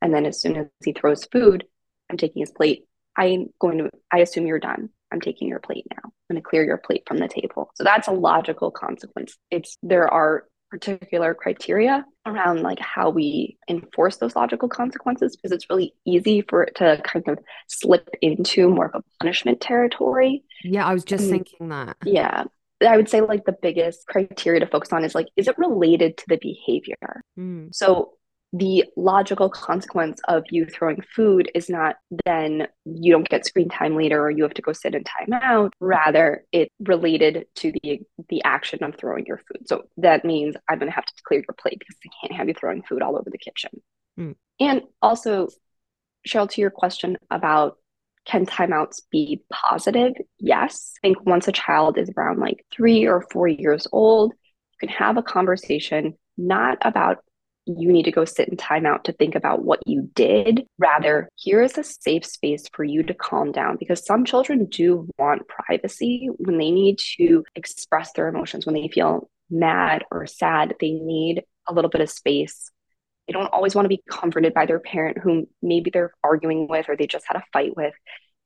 And 0.00 0.12
then 0.12 0.26
as 0.26 0.40
soon 0.40 0.56
as 0.56 0.66
he 0.84 0.92
throws 0.92 1.24
food, 1.26 1.64
I'm 2.10 2.16
taking 2.16 2.40
his 2.40 2.50
plate. 2.50 2.84
I'm 3.16 3.48
going 3.60 3.78
to, 3.78 3.90
I 4.12 4.18
assume 4.18 4.46
you're 4.46 4.58
done. 4.58 4.90
I'm 5.12 5.20
taking 5.20 5.48
your 5.48 5.60
plate 5.60 5.86
now. 5.90 6.02
I'm 6.04 6.34
going 6.34 6.42
to 6.42 6.48
clear 6.48 6.64
your 6.64 6.78
plate 6.78 7.04
from 7.06 7.18
the 7.18 7.28
table. 7.28 7.70
So 7.74 7.84
that's 7.84 8.08
a 8.08 8.12
logical 8.12 8.70
consequence. 8.70 9.36
It's, 9.50 9.78
there 9.82 10.12
are 10.12 10.44
particular 10.70 11.34
criteria 11.34 12.04
around 12.26 12.62
like 12.62 12.80
how 12.80 13.10
we 13.10 13.56
enforce 13.68 14.16
those 14.16 14.34
logical 14.34 14.68
consequences 14.68 15.36
because 15.36 15.52
it's 15.52 15.70
really 15.70 15.94
easy 16.04 16.42
for 16.48 16.64
it 16.64 16.74
to 16.76 17.00
kind 17.04 17.28
of 17.28 17.38
slip 17.68 18.08
into 18.20 18.68
more 18.68 18.86
of 18.86 18.94
a 18.96 19.02
punishment 19.20 19.60
territory. 19.60 20.42
Yeah, 20.64 20.84
I 20.84 20.92
was 20.92 21.04
just 21.04 21.28
thinking 21.30 21.68
that. 21.68 21.96
Yeah. 22.04 22.44
I 22.84 22.96
would 22.96 23.08
say 23.08 23.20
like 23.20 23.44
the 23.44 23.56
biggest 23.62 24.06
criteria 24.08 24.60
to 24.60 24.66
focus 24.66 24.92
on 24.92 25.04
is 25.04 25.14
like, 25.14 25.28
is 25.36 25.46
it 25.46 25.56
related 25.58 26.16
to 26.16 26.24
the 26.26 26.38
behavior? 26.38 27.22
Mm. 27.38 27.72
So 27.72 28.14
the 28.54 28.84
logical 28.96 29.50
consequence 29.50 30.20
of 30.28 30.44
you 30.48 30.64
throwing 30.64 31.02
food 31.12 31.50
is 31.56 31.68
not 31.68 31.96
then 32.24 32.68
you 32.84 33.10
don't 33.10 33.28
get 33.28 33.44
screen 33.44 33.68
time 33.68 33.96
later 33.96 34.22
or 34.22 34.30
you 34.30 34.44
have 34.44 34.54
to 34.54 34.62
go 34.62 34.72
sit 34.72 34.94
in 34.94 35.02
timeout. 35.02 35.70
Rather, 35.80 36.44
it 36.52 36.70
related 36.78 37.46
to 37.56 37.72
the 37.82 38.00
the 38.28 38.44
action 38.44 38.84
of 38.84 38.94
throwing 38.94 39.26
your 39.26 39.38
food. 39.38 39.66
So 39.66 39.82
that 39.96 40.24
means 40.24 40.54
I'm 40.68 40.78
going 40.78 40.88
to 40.88 40.94
have 40.94 41.04
to 41.04 41.12
clear 41.24 41.40
your 41.40 41.56
plate 41.60 41.80
because 41.80 41.96
I 42.06 42.10
can't 42.20 42.38
have 42.38 42.46
you 42.46 42.54
throwing 42.54 42.84
food 42.84 43.02
all 43.02 43.16
over 43.16 43.28
the 43.28 43.38
kitchen. 43.38 43.70
Mm. 44.16 44.36
And 44.60 44.82
also, 45.02 45.48
Cheryl, 46.26 46.48
to 46.50 46.60
your 46.60 46.70
question 46.70 47.18
about 47.32 47.76
can 48.24 48.46
timeouts 48.46 49.02
be 49.10 49.42
positive? 49.52 50.12
Yes. 50.38 50.92
I 51.02 51.08
think 51.08 51.26
once 51.26 51.48
a 51.48 51.52
child 51.52 51.98
is 51.98 52.08
around 52.16 52.38
like 52.38 52.64
three 52.72 53.06
or 53.06 53.26
four 53.32 53.48
years 53.48 53.88
old, 53.90 54.32
you 54.32 54.88
can 54.88 54.96
have 54.96 55.16
a 55.16 55.22
conversation 55.24 56.14
not 56.38 56.78
about 56.82 57.18
you 57.66 57.92
need 57.92 58.04
to 58.04 58.12
go 58.12 58.24
sit 58.24 58.48
in 58.48 58.56
timeout 58.56 59.04
to 59.04 59.12
think 59.12 59.34
about 59.34 59.64
what 59.64 59.80
you 59.86 60.10
did. 60.14 60.66
Rather, 60.78 61.28
here 61.36 61.62
is 61.62 61.78
a 61.78 61.84
safe 61.84 62.24
space 62.24 62.66
for 62.72 62.84
you 62.84 63.02
to 63.02 63.14
calm 63.14 63.52
down 63.52 63.76
because 63.78 64.04
some 64.04 64.24
children 64.24 64.66
do 64.66 65.08
want 65.18 65.48
privacy 65.48 66.28
when 66.38 66.58
they 66.58 66.70
need 66.70 66.98
to 67.18 67.44
express 67.54 68.12
their 68.12 68.28
emotions, 68.28 68.66
when 68.66 68.74
they 68.74 68.88
feel 68.88 69.28
mad 69.50 70.04
or 70.10 70.26
sad, 70.26 70.74
they 70.80 70.90
need 70.90 71.42
a 71.66 71.72
little 71.72 71.90
bit 71.90 72.00
of 72.02 72.10
space 72.10 72.70
they 73.26 73.32
don't 73.32 73.52
always 73.52 73.74
want 73.74 73.86
to 73.86 73.90
be 73.90 74.02
comforted 74.08 74.54
by 74.54 74.66
their 74.66 74.80
parent 74.80 75.18
whom 75.18 75.46
maybe 75.62 75.90
they're 75.90 76.12
arguing 76.22 76.68
with 76.68 76.88
or 76.88 76.96
they 76.96 77.06
just 77.06 77.26
had 77.26 77.36
a 77.36 77.44
fight 77.52 77.76
with. 77.76 77.94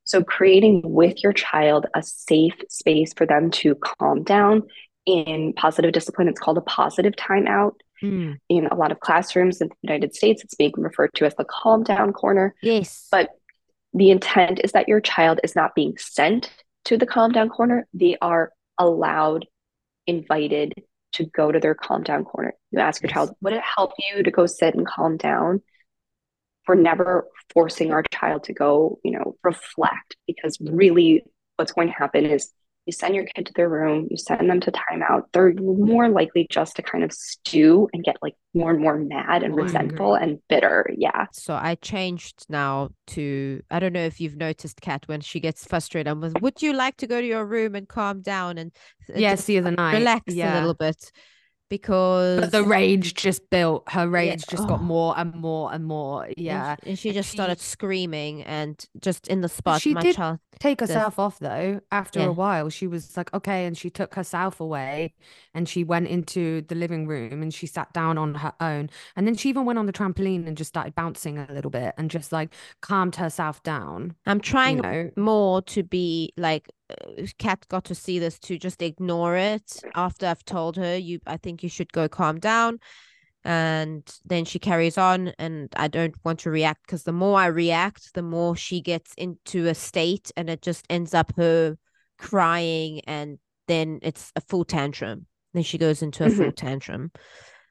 So, 0.04 0.22
creating 0.22 0.82
with 0.84 1.22
your 1.22 1.32
child 1.32 1.86
a 1.94 2.02
safe 2.02 2.54
space 2.68 3.12
for 3.12 3.26
them 3.26 3.50
to 3.52 3.74
calm 3.74 4.22
down 4.22 4.62
in 5.08 5.54
positive 5.54 5.92
discipline, 5.92 6.28
it's 6.28 6.38
called 6.38 6.58
a 6.58 6.62
positive 6.62 7.14
timeout. 7.14 7.72
Mm. 8.02 8.36
In 8.48 8.66
a 8.66 8.76
lot 8.76 8.92
of 8.92 9.00
classrooms 9.00 9.60
in 9.60 9.68
the 9.68 9.74
United 9.82 10.14
States, 10.14 10.44
it's 10.44 10.54
being 10.54 10.72
referred 10.76 11.10
to 11.14 11.24
as 11.24 11.34
the 11.34 11.44
calm 11.44 11.82
down 11.82 12.12
corner. 12.12 12.54
Yes. 12.62 13.08
But 13.10 13.30
the 13.92 14.10
intent 14.10 14.60
is 14.62 14.72
that 14.72 14.86
your 14.86 15.00
child 15.00 15.40
is 15.42 15.56
not 15.56 15.74
being 15.74 15.96
sent 15.98 16.52
to 16.84 16.96
the 16.96 17.06
calm 17.06 17.32
down 17.32 17.48
corner, 17.48 17.86
they 17.92 18.16
are 18.22 18.52
allowed, 18.78 19.46
invited 20.06 20.74
to 21.12 21.24
go 21.24 21.50
to 21.50 21.58
their 21.58 21.74
calm 21.74 22.02
down 22.02 22.24
corner. 22.24 22.54
You 22.70 22.80
ask 22.80 23.02
your 23.02 23.08
yes. 23.08 23.14
child, 23.14 23.36
would 23.40 23.52
it 23.52 23.62
help 23.76 23.92
you 23.98 24.22
to 24.22 24.30
go 24.30 24.46
sit 24.46 24.74
and 24.74 24.86
calm 24.86 25.16
down? 25.16 25.62
We're 26.66 26.76
never 26.76 27.26
forcing 27.52 27.92
our 27.92 28.04
child 28.12 28.44
to 28.44 28.52
go, 28.52 28.98
you 29.02 29.12
know, 29.12 29.36
reflect 29.42 30.16
because 30.26 30.58
really 30.60 31.24
what's 31.56 31.72
going 31.72 31.88
to 31.88 31.94
happen 31.94 32.26
is 32.26 32.52
you 32.88 32.92
send 32.92 33.14
your 33.14 33.26
kid 33.26 33.44
to 33.44 33.52
their 33.54 33.68
room, 33.68 34.08
you 34.10 34.16
send 34.16 34.48
them 34.48 34.60
to 34.60 34.72
timeout, 34.72 35.24
they're 35.34 35.52
more 35.52 36.08
likely 36.08 36.46
just 36.50 36.74
to 36.76 36.82
kind 36.82 37.04
of 37.04 37.12
stew 37.12 37.86
and 37.92 38.02
get 38.02 38.16
like 38.22 38.34
more 38.54 38.70
and 38.70 38.80
more 38.80 38.96
mad 38.96 39.42
and 39.42 39.52
oh 39.52 39.58
resentful 39.58 40.14
and 40.14 40.38
bitter. 40.48 40.90
Yeah. 40.96 41.26
So 41.32 41.52
I 41.54 41.74
changed 41.74 42.46
now 42.48 42.88
to 43.08 43.62
I 43.70 43.78
don't 43.78 43.92
know 43.92 44.04
if 44.04 44.22
you've 44.22 44.36
noticed 44.36 44.80
Kat 44.80 45.02
when 45.04 45.20
she 45.20 45.38
gets 45.38 45.66
frustrated 45.66 46.10
and 46.10 46.22
was 46.22 46.32
would 46.40 46.62
you 46.62 46.72
like 46.72 46.96
to 46.96 47.06
go 47.06 47.20
to 47.20 47.26
your 47.26 47.44
room 47.44 47.74
and 47.74 47.86
calm 47.86 48.22
down 48.22 48.56
and 48.56 48.72
uh, 49.10 49.18
yes, 49.18 49.44
the 49.44 49.58
other 49.58 49.72
night 49.72 49.98
relax 49.98 50.34
yeah. 50.34 50.54
a 50.54 50.56
little 50.58 50.72
bit 50.72 51.12
because 51.68 52.40
but 52.40 52.52
the 52.52 52.62
rage 52.62 53.14
just 53.14 53.48
built 53.50 53.84
her 53.90 54.08
rage 54.08 54.28
yeah. 54.40 54.50
just 54.50 54.64
oh. 54.64 54.66
got 54.66 54.82
more 54.82 55.14
and 55.18 55.34
more 55.34 55.72
and 55.72 55.84
more 55.84 56.28
yeah 56.36 56.70
and, 56.70 56.90
and 56.90 56.98
she 56.98 57.10
just 57.10 57.16
and 57.16 57.26
she, 57.26 57.36
started 57.36 57.60
screaming 57.60 58.42
and 58.44 58.86
just 59.00 59.28
in 59.28 59.40
the 59.40 59.48
spot 59.48 59.80
she 59.80 59.94
my 59.94 60.00
did 60.00 60.16
child 60.16 60.38
take 60.58 60.80
herself 60.80 61.16
the, 61.16 61.22
off 61.22 61.38
though 61.38 61.80
after 61.92 62.20
yeah. 62.20 62.26
a 62.26 62.32
while 62.32 62.68
she 62.68 62.86
was 62.86 63.16
like 63.16 63.32
okay 63.34 63.66
and 63.66 63.76
she 63.76 63.90
took 63.90 64.14
herself 64.14 64.60
away 64.60 65.14
and 65.54 65.68
she 65.68 65.84
went 65.84 66.08
into 66.08 66.62
the 66.62 66.74
living 66.74 67.06
room 67.06 67.42
and 67.42 67.52
she 67.52 67.66
sat 67.66 67.92
down 67.92 68.18
on 68.18 68.34
her 68.34 68.52
own 68.60 68.88
and 69.14 69.26
then 69.26 69.36
she 69.36 69.48
even 69.48 69.64
went 69.64 69.78
on 69.78 69.86
the 69.86 69.92
trampoline 69.92 70.46
and 70.46 70.56
just 70.56 70.68
started 70.68 70.94
bouncing 70.94 71.38
a 71.38 71.52
little 71.52 71.70
bit 71.70 71.94
and 71.98 72.10
just 72.10 72.32
like 72.32 72.52
calmed 72.80 73.16
herself 73.16 73.62
down 73.62 74.14
i'm 74.26 74.40
trying 74.40 74.76
you 74.76 74.82
know? 74.82 75.10
more 75.16 75.62
to 75.62 75.82
be 75.82 76.32
like 76.36 76.68
Kat 77.38 77.66
got 77.68 77.84
to 77.84 77.94
see 77.94 78.18
this 78.18 78.38
to 78.40 78.58
just 78.58 78.82
ignore 78.82 79.36
it 79.36 79.80
after 79.94 80.26
I've 80.26 80.44
told 80.44 80.76
her 80.76 80.96
you 80.96 81.20
I 81.26 81.36
think 81.36 81.62
you 81.62 81.68
should 81.68 81.92
go 81.92 82.08
calm 82.08 82.38
down 82.38 82.78
and 83.44 84.02
then 84.24 84.44
she 84.44 84.58
carries 84.58 84.98
on 84.98 85.28
and 85.38 85.72
I 85.76 85.88
don't 85.88 86.14
want 86.24 86.40
to 86.40 86.50
react 86.50 86.86
because 86.86 87.04
the 87.04 87.12
more 87.12 87.38
I 87.38 87.46
react 87.46 88.14
the 88.14 88.22
more 88.22 88.56
she 88.56 88.80
gets 88.80 89.14
into 89.14 89.66
a 89.66 89.74
state 89.74 90.30
and 90.36 90.50
it 90.50 90.62
just 90.62 90.86
ends 90.90 91.14
up 91.14 91.32
her 91.36 91.76
crying 92.18 93.00
and 93.06 93.38
then 93.66 94.00
it's 94.02 94.32
a 94.34 94.40
full 94.40 94.64
tantrum 94.64 95.26
then 95.54 95.62
she 95.62 95.78
goes 95.78 96.02
into 96.02 96.24
a 96.24 96.28
mm-hmm. 96.28 96.42
full 96.42 96.52
tantrum 96.52 97.12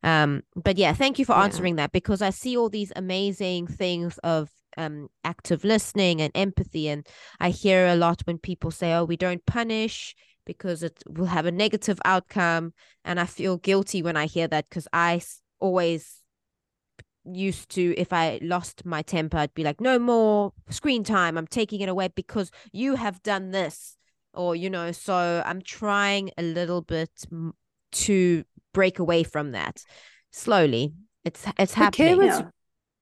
um 0.04 0.42
but 0.56 0.78
yeah 0.78 0.94
thank 0.94 1.20
you 1.20 1.26
for 1.26 1.34
answering 1.34 1.76
yeah. 1.76 1.84
that 1.84 1.92
because 1.92 2.22
I 2.22 2.30
see 2.30 2.56
all 2.56 2.70
these 2.70 2.94
amazing 2.96 3.68
things 3.68 4.18
of 4.20 4.50
um 4.78 5.10
active 5.24 5.64
listening 5.64 6.22
and 6.22 6.32
empathy. 6.36 6.88
And 6.90 7.06
i 7.40 7.50
hear 7.50 7.88
a 7.88 7.96
lot 7.96 8.22
when 8.26 8.38
people 8.38 8.72
say 8.72 8.94
oh 8.94 9.04
we 9.06 9.18
don't 9.18 9.46
punish 9.46 10.16
because 10.46 10.82
it 10.82 11.04
will 11.08 11.26
have 11.26 11.46
a 11.46 11.52
negative 11.52 12.00
outcome. 12.06 12.74
And 13.04 13.20
i 13.20 13.26
feel 13.26 13.58
guilty 13.58 14.02
when 14.02 14.18
i 14.18 14.26
hear 14.26 14.48
that 14.48 14.70
because 14.70 14.88
i 14.94 15.22
always 15.60 16.22
used 17.30 17.68
to 17.70 17.94
if 17.98 18.14
i 18.14 18.40
lost 18.42 18.86
my 18.86 19.02
temper 19.02 19.38
i'd 19.38 19.54
be 19.54 19.64
like 19.64 19.82
no 19.82 20.00
more 20.00 20.54
screen 20.70 21.04
time. 21.04 21.38
I'm 21.38 21.48
taking 21.48 21.82
it 21.82 21.90
away 21.90 22.10
because 22.16 22.52
you 22.72 22.96
have 22.96 23.22
done 23.24 23.52
this. 23.52 23.96
Or 24.34 24.56
you 24.56 24.70
know 24.70 24.92
so 24.92 25.42
i'm 25.46 25.64
trying 25.64 26.30
a 26.38 26.44
little 26.44 26.84
bit 26.84 27.10
to 27.92 28.44
break 28.74 29.00
away 29.00 29.24
from 29.24 29.52
that 29.54 29.84
slowly. 30.32 30.94
It's 31.26 31.46
it's 31.58 31.74
happening. 31.74 32.20
Kira's, 32.20 32.44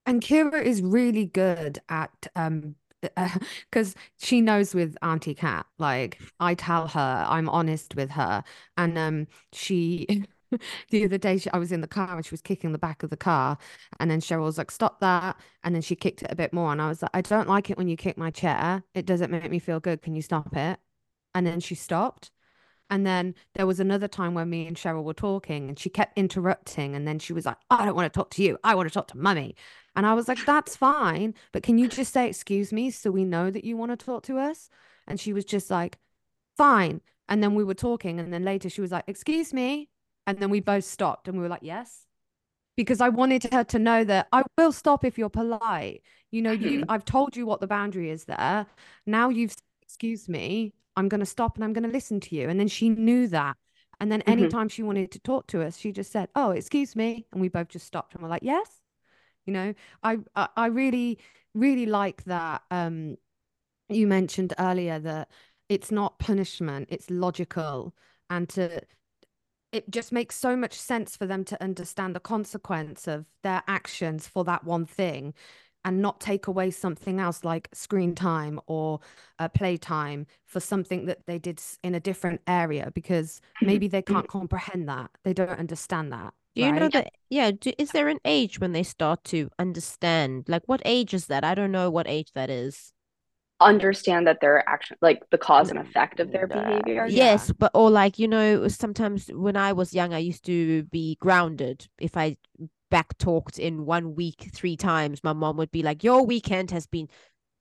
and 0.06 0.22
kira 0.22 0.62
is 0.62 0.82
really 0.82 1.26
good 1.26 1.80
at 1.90 2.28
um 2.36 2.76
because 3.70 3.96
uh, 3.96 4.00
she 4.18 4.42
knows 4.42 4.74
with 4.74 4.98
auntie 5.02 5.36
Kat 5.36 5.66
like 5.78 6.20
i 6.40 6.56
tell 6.56 6.88
her 6.88 7.26
i'm 7.30 7.50
honest 7.50 7.96
with 7.96 8.12
her. 8.12 8.44
And 8.78 8.98
um 8.98 9.28
she 9.54 10.26
the 10.90 11.06
other 11.06 11.18
day 11.18 11.38
she, 11.38 11.50
I 11.52 11.58
was 11.58 11.72
in 11.72 11.82
the 11.82 11.88
car 11.88 12.16
and 12.16 12.26
she 12.26 12.32
was 12.32 12.42
kicking 12.42 12.72
the 12.72 12.78
back 12.78 13.04
of 13.04 13.10
the 13.10 13.18
car. 13.18 13.58
And 14.00 14.10
then 14.10 14.22
Cheryl 14.22 14.44
was 14.44 14.58
like 14.58 14.72
stop 14.72 15.00
that. 15.02 15.38
And 15.64 15.74
then 15.76 15.82
she 15.82 15.96
kicked 15.96 16.22
it 16.24 16.32
a 16.32 16.36
bit 16.36 16.54
more. 16.54 16.72
And 16.72 16.82
I 16.82 16.88
was 16.88 17.02
like 17.02 17.12
I 17.14 17.22
don't 17.22 17.48
like 17.48 17.70
it 17.70 17.78
when 17.78 17.88
you 17.88 17.98
kick 17.98 18.18
my 18.18 18.32
chair. 18.32 18.84
It 18.94 19.06
doesn't 19.06 19.32
make 19.32 19.50
me 19.50 19.60
feel 19.60 19.80
good. 19.80 20.02
Can 20.02 20.16
you 20.16 20.22
stop 20.22 20.56
it? 20.56 20.80
And 21.34 21.46
then 21.46 21.60
she 21.60 21.76
stopped. 21.76 22.32
And 22.90 23.06
then 23.06 23.36
there 23.56 23.66
was 23.68 23.80
another 23.80 24.08
time 24.08 24.34
when 24.36 24.50
me 24.50 24.68
and 24.68 24.78
Cheryl 24.78 25.04
were 25.04 25.14
talking 25.14 25.70
and 25.70 25.80
she 25.80 25.90
kept 25.90 26.18
interrupting. 26.18 26.96
And 26.96 27.08
then 27.08 27.20
she 27.20 27.34
was 27.34 27.46
like 27.46 27.58
I 27.70 27.86
don't 27.86 27.96
want 27.96 28.12
to 28.12 28.18
talk 28.18 28.30
to 28.32 28.44
you. 28.44 28.58
I 28.64 28.76
want 28.76 28.88
to 28.90 28.94
talk 28.94 29.08
to 29.10 29.18
mummy 29.18 29.56
and 29.96 30.06
I 30.06 30.14
was 30.14 30.28
like 30.28 30.46
that's 30.46 30.76
fine 30.76 31.34
but 31.52 31.64
can 31.64 31.78
you 31.78 31.88
just 31.88 32.14
say 32.14 32.28
excuse 32.28 32.72
me 32.74 32.92
so 32.92 33.12
we 33.12 33.24
know 33.24 33.50
that 33.50 33.64
you 33.64 33.78
want 33.78 33.92
to 33.92 34.06
talk 34.06 34.24
to 34.24 34.38
us 34.38 34.70
and 35.08 35.20
she 35.20 35.34
was 35.34 35.46
just 35.46 35.70
like 35.70 35.98
fine 36.58 37.02
and 37.28 37.42
then 37.42 37.56
we 37.56 37.64
were 37.64 37.74
talking 37.74 38.20
and 38.20 38.34
then 38.34 38.44
later 38.44 38.70
she 38.70 38.82
was 38.82 38.92
like 38.92 39.06
excuse 39.08 39.54
me 39.54 39.90
and 40.28 40.40
then 40.40 40.50
we 40.50 40.60
both 40.60 40.84
stopped 40.84 41.28
and 41.28 41.38
we 41.38 41.44
were 41.44 41.50
like, 41.50 41.64
yes. 41.64 42.06
Because 42.76 43.00
I 43.00 43.10
wanted 43.10 43.44
her 43.54 43.64
to 43.66 43.80
know 43.80 44.04
that 44.04 44.28
I 44.32 44.44
will 44.58 44.72
stop 44.72 45.06
if 45.06 45.18
you're 45.18 45.30
polite. 45.30 46.02
You 46.32 46.42
know, 46.42 46.52
you 46.52 46.82
mm-hmm. 46.82 46.92
I've 46.92 47.06
told 47.06 47.36
you 47.36 47.46
what 47.46 47.62
the 47.62 47.68
boundary 47.68 48.10
is 48.10 48.26
there. 48.26 48.66
Now 49.06 49.30
you've 49.30 49.56
excuse 49.82 50.28
me, 50.28 50.74
I'm 50.98 51.08
gonna 51.08 51.26
stop 51.26 51.56
and 51.56 51.64
I'm 51.64 51.74
gonna 51.74 51.88
listen 51.88 52.20
to 52.22 52.36
you. 52.36 52.50
And 52.50 52.60
then 52.60 52.68
she 52.68 52.90
knew 52.90 53.28
that. 53.28 53.56
And 54.02 54.12
then 54.12 54.20
mm-hmm. 54.22 54.32
anytime 54.32 54.68
mm-hmm. 54.68 54.74
she 54.74 54.84
wanted 54.84 55.12
to 55.12 55.20
talk 55.20 55.48
to 55.48 55.62
us, 55.62 55.78
she 55.78 55.92
just 55.94 56.12
said, 56.12 56.28
Oh, 56.36 56.52
excuse 56.52 56.96
me. 56.96 57.26
And 57.32 57.40
we 57.40 57.48
both 57.48 57.70
just 57.70 57.88
stopped 57.88 58.14
and 58.14 58.22
we're 58.22 58.30
like, 58.30 58.44
Yes. 58.44 58.82
You 59.46 59.54
know, 59.54 59.74
I 60.04 60.18
I, 60.36 60.48
I 60.56 60.66
really, 60.68 61.20
really 61.54 61.86
like 61.86 62.24
that. 62.26 62.64
Um 62.72 63.18
you 63.90 64.08
mentioned 64.08 64.54
earlier 64.58 65.00
that 65.00 65.30
it's 65.70 65.92
not 65.92 66.20
punishment, 66.20 66.90
it's 66.92 67.10
logical 67.10 67.94
and 68.30 68.50
to 68.50 68.82
it 69.72 69.90
just 69.92 70.12
makes 70.12 70.38
so 70.38 70.56
much 70.56 70.74
sense 70.74 71.18
for 71.18 71.26
them 71.26 71.44
to 71.44 71.62
understand 71.62 72.16
the 72.16 72.20
consequence 72.20 73.08
of 73.08 73.26
their 73.44 73.62
actions 73.68 74.26
for 74.26 74.46
that 74.46 74.64
one 74.64 74.86
thing 74.86 75.34
and 75.84 76.02
not 76.02 76.20
take 76.20 76.48
away 76.48 76.72
something 76.72 77.20
else 77.20 77.44
like 77.44 77.68
screen 77.74 78.16
time 78.16 78.60
or 78.68 79.00
uh, 79.38 79.48
play 79.50 79.76
time 79.78 80.26
for 80.46 80.60
something 80.60 81.06
that 81.06 81.26
they 81.28 81.38
did 81.38 81.62
in 81.84 81.94
a 81.94 82.00
different 82.00 82.42
area 82.48 82.90
because 82.96 83.42
mm-hmm. 83.58 83.68
maybe 83.68 83.88
they 83.88 84.02
can't 84.02 84.28
comprehend 84.28 84.88
that 84.88 85.12
they 85.24 85.34
don't 85.34 85.60
understand 85.60 86.12
that 86.12 86.34
do 86.56 86.62
you 86.62 86.72
right? 86.72 86.82
know 86.82 86.90
that 86.90 87.12
yeah 87.30 87.52
do, 87.52 87.72
is 87.78 87.92
there 87.92 88.08
an 88.08 88.20
age 88.26 88.60
when 88.60 88.72
they 88.72 88.84
start 88.84 89.24
to 89.24 89.50
understand 89.60 90.46
like 90.48 90.64
what 90.66 90.82
age 90.86 91.14
is 91.14 91.28
that 91.28 91.44
i 91.44 91.54
don't 91.54 91.72
know 91.72 91.90
what 91.90 92.08
age 92.08 92.32
that 92.34 92.50
is 92.50 92.94
understand 93.60 94.28
that 94.28 94.40
they're 94.42 94.68
actually 94.68 94.98
like 95.02 95.24
the 95.32 95.38
cause 95.38 95.70
and 95.70 95.80
effect 95.80 96.20
of 96.20 96.32
their 96.32 96.48
behavior. 96.48 97.08
Yes, 97.08 97.48
yeah. 97.48 97.54
but 97.58 97.72
or 97.74 97.90
like 97.90 98.20
you 98.20 98.28
know, 98.28 98.68
sometimes 98.68 99.28
when 99.28 99.56
I 99.56 99.74
was 99.74 99.94
young, 99.94 100.14
I 100.14 100.20
used 100.20 100.46
to 100.46 100.84
be 100.84 101.18
grounded. 101.20 101.88
If 102.00 102.18
I 102.18 102.38
back 102.92 103.18
talked 103.18 103.60
in 103.60 103.86
one 103.86 104.16
week 104.16 104.50
three 104.54 104.78
times, 104.78 105.24
my 105.24 105.34
mom 105.34 105.58
would 105.58 105.72
be 105.72 105.84
like, 105.84 106.04
"Your 106.04 106.26
weekend 106.26 106.72
has 106.72 106.88
been 106.88 107.08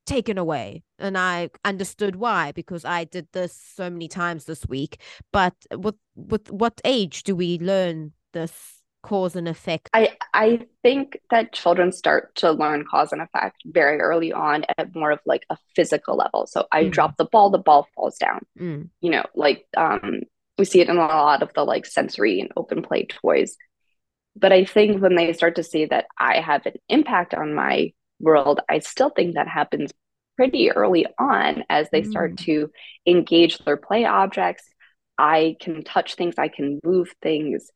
taken 0.07 0.39
away," 0.39 0.83
and 0.99 1.17
I 1.17 1.51
understood 1.65 2.17
why 2.17 2.53
because 2.53 2.85
I 2.85 3.05
did 3.05 3.29
this 3.33 3.55
so 3.77 3.89
many 3.91 4.09
times 4.09 4.45
this 4.45 4.67
week. 4.67 5.01
But 5.33 5.55
with 5.73 5.97
with 6.17 6.51
what 6.51 6.81
age 6.85 7.23
do 7.23 7.37
we 7.37 7.59
learn 7.59 8.13
this? 8.33 8.81
Cause 9.05 9.37
and 9.37 9.47
effect? 9.47 9.91
I, 9.93 10.17
I 10.33 10.67
think 10.83 11.19
that 11.31 11.53
children 11.53 11.93
start 11.93 12.35
to 12.37 12.51
learn 12.51 12.87
cause 12.91 13.13
and 13.13 13.21
effect 13.21 13.63
very 13.67 14.01
early 14.01 14.33
on 14.33 14.65
at 14.79 14.95
more 14.95 15.11
of 15.11 15.21
like 15.27 15.45
a 15.51 15.59
physical 15.77 16.17
level. 16.17 16.47
So 16.47 16.67
I 16.73 16.85
mm. 16.85 16.91
drop 16.91 17.19
the 17.19 17.27
ball, 17.27 17.51
the 17.51 17.59
ball 17.59 17.87
falls 17.95 18.17
down. 18.17 18.41
Mm. 18.59 18.89
You 19.03 19.11
know, 19.11 19.25
like 19.35 19.67
um, 19.77 20.23
we 20.59 20.65
see 20.65 20.81
it 20.81 20.89
in 20.89 20.97
a 20.97 21.01
lot 21.01 21.43
of 21.43 21.53
the 21.55 21.65
like 21.65 21.85
sensory 21.85 22.41
and 22.41 22.51
open 22.57 22.83
play 22.83 23.05
toys. 23.05 23.57
But 24.37 24.53
I 24.53 24.65
think 24.65 25.03
when 25.03 25.15
they 25.15 25.33
start 25.35 25.57
to 25.57 25.63
see 25.63 25.85
that 25.85 26.07
I 26.19 26.41
have 26.41 26.65
an 26.65 26.75
impact 26.89 27.35
on 27.35 27.55
my 27.55 27.93
world, 28.19 28.61
I 28.71 28.79
still 28.79 29.11
think 29.11 29.35
that 29.35 29.49
happens 29.49 29.93
pretty 30.37 30.73
early 30.73 31.07
on 31.19 31.65
as 31.69 31.91
they 31.91 32.03
mm. 32.03 32.11
start 32.11 32.39
to 32.39 32.71
engage 33.07 33.59
their 33.59 33.77
play 33.77 34.07
objects. 34.07 34.65
I 35.19 35.57
can 35.61 35.85
touch 35.85 36.15
things, 36.15 36.37
I 36.39 36.49
can 36.49 36.81
move 36.83 37.13
things 37.23 37.71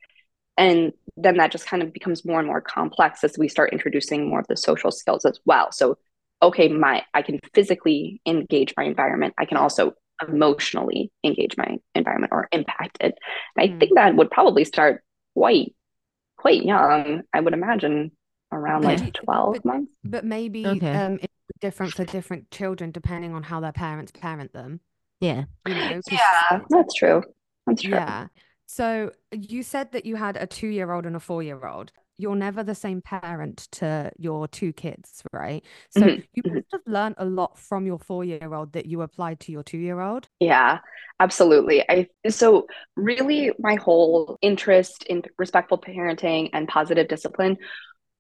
and 0.59 0.93
then 1.17 1.37
that 1.39 1.53
just 1.53 1.67
kind 1.67 1.83
of 1.83 1.93
becomes 1.93 2.25
more 2.25 2.39
and 2.39 2.47
more 2.47 2.61
complex 2.61 3.25
as 3.25 3.39
we 3.39 3.49
start 3.49 3.73
introducing 3.73 4.29
more 4.29 4.41
of 4.41 4.47
the 4.49 4.57
social 4.57 4.91
skills 4.91 5.25
as 5.25 5.41
well. 5.47 5.73
So 5.73 5.97
okay 6.41 6.69
my 6.69 7.05
i 7.15 7.23
can 7.23 7.41
physically 7.55 8.21
engage 8.27 8.75
my 8.77 8.85
environment. 8.85 9.35
I 9.39 9.45
can 9.45 9.57
also 9.57 9.95
emotionally 10.27 11.11
engage 11.25 11.57
my 11.57 11.79
environment 11.95 12.33
or 12.33 12.49
impact 12.53 12.99
it. 13.01 13.17
And 13.57 13.71
mm. 13.71 13.77
i 13.77 13.79
think 13.79 13.93
that 13.95 14.15
would 14.15 14.31
probably 14.31 14.65
start 14.65 15.03
quite 15.35 15.75
quite 16.37 16.63
young 16.65 17.23
i 17.33 17.41
would 17.41 17.55
imagine 17.55 18.13
around 18.53 18.83
like 18.83 19.13
12 19.13 19.55
but, 19.55 19.65
months. 19.65 19.93
but 20.05 20.25
maybe 20.25 20.67
okay. 20.67 20.95
um 20.95 21.19
it's 21.23 21.33
different 21.61 21.93
for 21.93 22.05
different 22.05 22.51
children 22.51 22.91
depending 22.91 23.35
on 23.35 23.43
how 23.43 23.61
their 23.61 23.73
parents 23.73 24.13
parent 24.13 24.53
them. 24.53 24.81
Yeah. 25.21 25.45
You 25.67 25.75
know, 25.75 26.01
yeah 26.11 26.61
that's 26.71 26.95
true. 26.95 27.23
That's 27.67 27.83
true. 27.83 27.95
Yeah 27.95 28.29
so 28.69 29.13
you 29.33 29.63
said 29.63 29.93
that 29.93 30.05
you 30.05 30.17
had 30.17 30.37
a 30.37 30.47
two 30.47 30.69
year 30.69 30.93
old 30.93 31.07
and 31.07 31.17
a 31.17 31.21
four 31.21 31.43
year 31.43 31.67
old. 31.67 31.91
You're 32.19 32.37
never 32.37 32.63
the 32.63 32.75
same 32.75 33.01
parent 33.01 33.69
to 33.73 34.11
your 34.19 34.47
two 34.47 34.73
kids, 34.73 35.23
right? 35.33 35.65
So 35.91 36.03
mm-hmm. 36.03 36.21
you 36.35 36.43
mm-hmm. 36.43 36.57
must 36.57 36.67
have 36.73 36.81
learned 36.87 37.15
a 37.19 37.25
lot 37.25 37.59
from 37.59 37.87
your 37.87 37.99
four 37.99 38.25
year 38.25 38.53
old 38.53 38.73
that 38.75 38.87
you 38.87 39.01
applied 39.01 39.41
to 39.41 39.53
your 39.53 39.63
two 39.63 39.79
year 39.79 40.01
old. 40.01 40.29
Yeah, 40.39 40.81
absolutely. 41.19 41.83
I 41.89 42.09
so 42.29 42.67
really 42.95 43.53
my 43.59 43.77
whole 43.77 44.37
interest 44.43 45.05
in 45.05 45.23
respectful 45.39 45.79
parenting 45.79 46.51
and 46.53 46.69
positive 46.69 47.09
discipline 47.09 47.57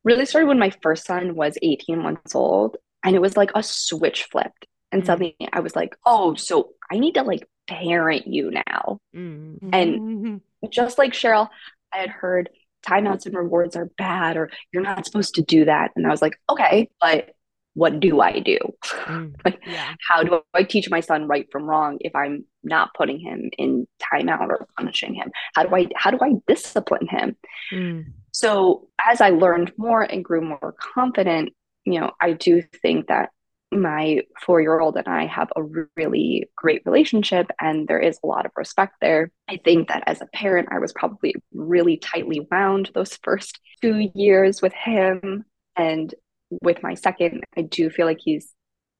really 0.02 0.24
started 0.24 0.46
when 0.46 0.58
my 0.58 0.70
first 0.80 1.04
son 1.04 1.34
was 1.34 1.58
18 1.60 1.98
months 1.98 2.34
old. 2.34 2.78
And 3.04 3.14
it 3.14 3.20
was 3.20 3.36
like 3.36 3.50
a 3.54 3.62
switch 3.62 4.24
flipped. 4.24 4.66
And 4.92 5.02
mm-hmm. 5.02 5.06
suddenly 5.06 5.36
I 5.52 5.60
was 5.60 5.76
like, 5.76 5.96
oh, 6.04 6.34
so 6.34 6.70
I 6.90 6.98
need 6.98 7.14
to 7.14 7.22
like 7.22 7.46
parent 7.68 8.26
you 8.26 8.50
now. 8.50 9.00
Mm-hmm. 9.14 9.70
And 9.72 10.40
just 10.70 10.98
like 10.98 11.12
Cheryl, 11.12 11.48
I 11.92 11.98
had 11.98 12.10
heard 12.10 12.50
timeouts 12.86 13.26
and 13.26 13.34
rewards 13.34 13.76
are 13.76 13.90
bad 13.98 14.36
or 14.36 14.50
you're 14.72 14.82
not 14.82 15.04
supposed 15.04 15.34
to 15.34 15.42
do 15.42 15.64
that. 15.64 15.90
And 15.96 16.06
I 16.06 16.10
was 16.10 16.22
like, 16.22 16.40
okay, 16.50 16.88
but 17.00 17.30
what 17.74 18.00
do 18.00 18.20
I 18.20 18.40
do? 18.40 18.58
Mm, 18.82 19.34
like, 19.44 19.60
yeah. 19.66 19.94
how 20.08 20.22
do 20.22 20.40
I 20.52 20.64
teach 20.64 20.90
my 20.90 21.00
son 21.00 21.28
right 21.28 21.46
from 21.52 21.64
wrong 21.64 21.98
if 22.00 22.14
I'm 22.14 22.44
not 22.64 22.94
putting 22.94 23.20
him 23.20 23.50
in 23.56 23.86
timeout 24.02 24.48
or 24.48 24.66
punishing 24.76 25.14
him? 25.14 25.30
How 25.54 25.64
do 25.64 25.74
I 25.74 25.86
how 25.94 26.10
do 26.10 26.18
I 26.20 26.34
discipline 26.46 27.06
him? 27.06 27.36
Mm. 27.72 28.06
So 28.32 28.88
as 29.04 29.20
I 29.20 29.30
learned 29.30 29.72
more 29.76 30.02
and 30.02 30.24
grew 30.24 30.40
more 30.40 30.74
confident, 30.78 31.52
you 31.84 32.00
know, 32.00 32.12
I 32.20 32.32
do 32.32 32.62
think 32.82 33.06
that 33.08 33.30
my 33.70 34.22
four 34.40 34.60
year 34.60 34.80
old 34.80 34.96
and 34.96 35.08
I 35.08 35.26
have 35.26 35.48
a 35.54 35.62
really 35.96 36.48
great 36.56 36.82
relationship, 36.86 37.50
and 37.60 37.86
there 37.86 37.98
is 37.98 38.18
a 38.22 38.26
lot 38.26 38.46
of 38.46 38.52
respect 38.56 38.94
there. 39.00 39.30
I 39.48 39.58
think 39.62 39.88
that 39.88 40.04
as 40.06 40.20
a 40.20 40.26
parent, 40.26 40.68
I 40.70 40.78
was 40.78 40.92
probably 40.92 41.34
really 41.52 41.98
tightly 41.98 42.46
wound 42.50 42.90
those 42.94 43.18
first 43.22 43.60
two 43.82 44.10
years 44.14 44.62
with 44.62 44.72
him. 44.72 45.44
And 45.76 46.14
with 46.62 46.82
my 46.82 46.94
second, 46.94 47.44
I 47.56 47.62
do 47.62 47.90
feel 47.90 48.06
like 48.06 48.20
he's 48.20 48.52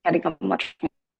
getting 0.05 0.27
a 0.27 0.37
much 0.41 0.77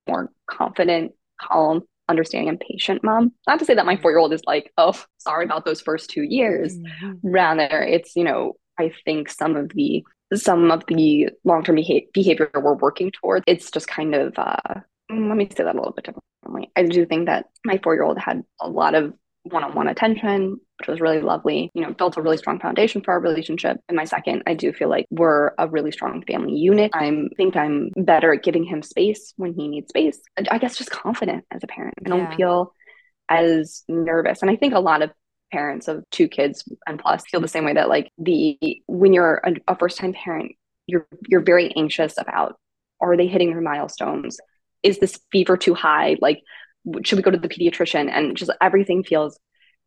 more 0.09 0.31
confident, 0.49 1.13
calm, 1.41 1.83
understanding, 2.09 2.49
and 2.49 2.61
patient 2.61 3.03
mom. 3.03 3.33
Not 3.47 3.59
to 3.61 3.65
say 3.65 3.75
that 3.75 3.87
my 3.87 3.97
four 3.97 4.11
year 4.11 4.19
old 4.19 4.33
is 4.33 4.43
like, 4.47 4.73
oh, 4.77 5.01
sorry 5.19 5.45
about 5.45 5.65
those 5.65 5.81
first 5.81 6.11
two 6.11 6.23
years. 6.23 6.77
Mm-hmm. 6.77 7.13
Rather, 7.23 7.83
it's, 7.83 8.15
you 8.15 8.25
know, 8.25 8.55
I 8.79 8.93
think 9.05 9.31
some 9.31 9.57
of 9.57 9.71
the 9.75 10.05
some 10.35 10.71
of 10.71 10.85
the 10.89 11.29
long-term 11.45 11.77
beha- 11.77 12.07
behavior 12.13 12.51
we're 12.55 12.75
working 12.75 13.11
towards 13.11 13.45
it's 13.47 13.71
just 13.71 13.89
kind 13.89 14.15
of 14.15 14.35
uh, 14.39 14.81
let 15.11 15.37
me 15.37 15.49
say 15.57 15.65
that 15.65 15.75
a 15.75 15.79
little 15.79 15.93
bit 15.93 16.05
differently. 16.05 16.71
I 16.77 16.83
do 16.83 17.07
think 17.07 17.27
that 17.27 17.47
my 17.65 17.81
four-year-old 17.83 18.19
had 18.19 18.43
a 18.61 18.69
lot 18.69 18.95
of 18.95 19.15
one-on-one 19.45 19.89
attention 19.89 20.61
which 20.79 20.89
was 20.89 21.01
really 21.01 21.21
lovely 21.21 21.71
you 21.73 21.81
know 21.81 21.93
built 21.93 22.17
a 22.19 22.23
really 22.23 22.37
strong 22.37 22.61
foundation 22.61 23.01
for 23.01 23.13
our 23.13 23.21
relationship. 23.21 23.79
And 23.89 23.97
my 23.97 24.05
second 24.05 24.43
i 24.47 24.55
do 24.55 24.73
feel 24.73 24.89
like 24.89 25.07
we're 25.11 25.53
a 25.59 25.67
really 25.67 25.93
strong 25.93 26.23
family 26.27 26.55
unit. 26.55 26.91
I 26.95 27.11
think 27.37 27.57
i'm 27.57 27.91
better 27.97 28.35
at 28.35 28.43
giving 28.43 28.65
him 28.65 28.83
space 28.83 29.33
when 29.37 29.55
he 29.55 29.69
needs 29.69 29.89
space. 29.89 30.21
I 30.51 30.59
guess 30.59 30.77
just 30.77 30.91
confident 30.91 31.45
as 31.51 31.63
a 31.65 31.67
parent. 31.67 31.95
I 32.05 32.09
don't 32.09 32.19
yeah. 32.19 32.37
feel 32.37 32.75
as 33.31 33.85
nervous. 33.89 34.43
And 34.43 34.51
i 34.51 34.57
think 34.57 34.75
a 34.75 34.81
lot 34.81 35.03
of 35.03 35.11
parents 35.51 35.89
of 35.89 36.05
two 36.11 36.29
kids 36.29 36.65
and 36.87 36.99
plus 36.99 37.25
feel 37.27 37.41
the 37.41 37.49
same 37.49 37.65
way 37.65 37.75
that 37.75 37.89
like 37.89 38.11
the 38.19 38.59
when 38.87 39.13
you're 39.13 39.41
a, 39.45 39.55
a 39.69 39.77
first 39.77 39.99
time 39.99 40.13
parent 40.13 40.53
you're 40.87 41.07
you're 41.29 41.41
very 41.41 41.73
anxious 41.77 42.15
about 42.19 42.57
are 43.01 43.17
they 43.17 43.27
hitting 43.27 43.51
their 43.51 43.61
milestones 43.61 44.39
is 44.83 44.99
this 44.99 45.19
fever 45.33 45.57
too 45.57 45.75
high 45.75 46.17
like 46.21 46.41
should 47.05 47.17
we 47.17 47.23
go 47.23 47.31
to 47.31 47.39
the 47.39 47.49
pediatrician 47.49 48.11
and 48.11 48.37
just 48.37 48.51
everything 48.61 49.03
feels 49.03 49.39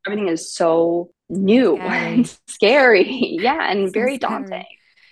everything 0.05 0.27
is 0.27 0.53
so 0.53 1.11
new 1.29 1.75
scary. 1.81 2.13
and 2.13 2.39
scary 2.47 3.37
yeah 3.39 3.71
and 3.71 3.87
so 3.87 3.91
very 3.91 4.15
scary. 4.15 4.17
daunting 4.17 4.65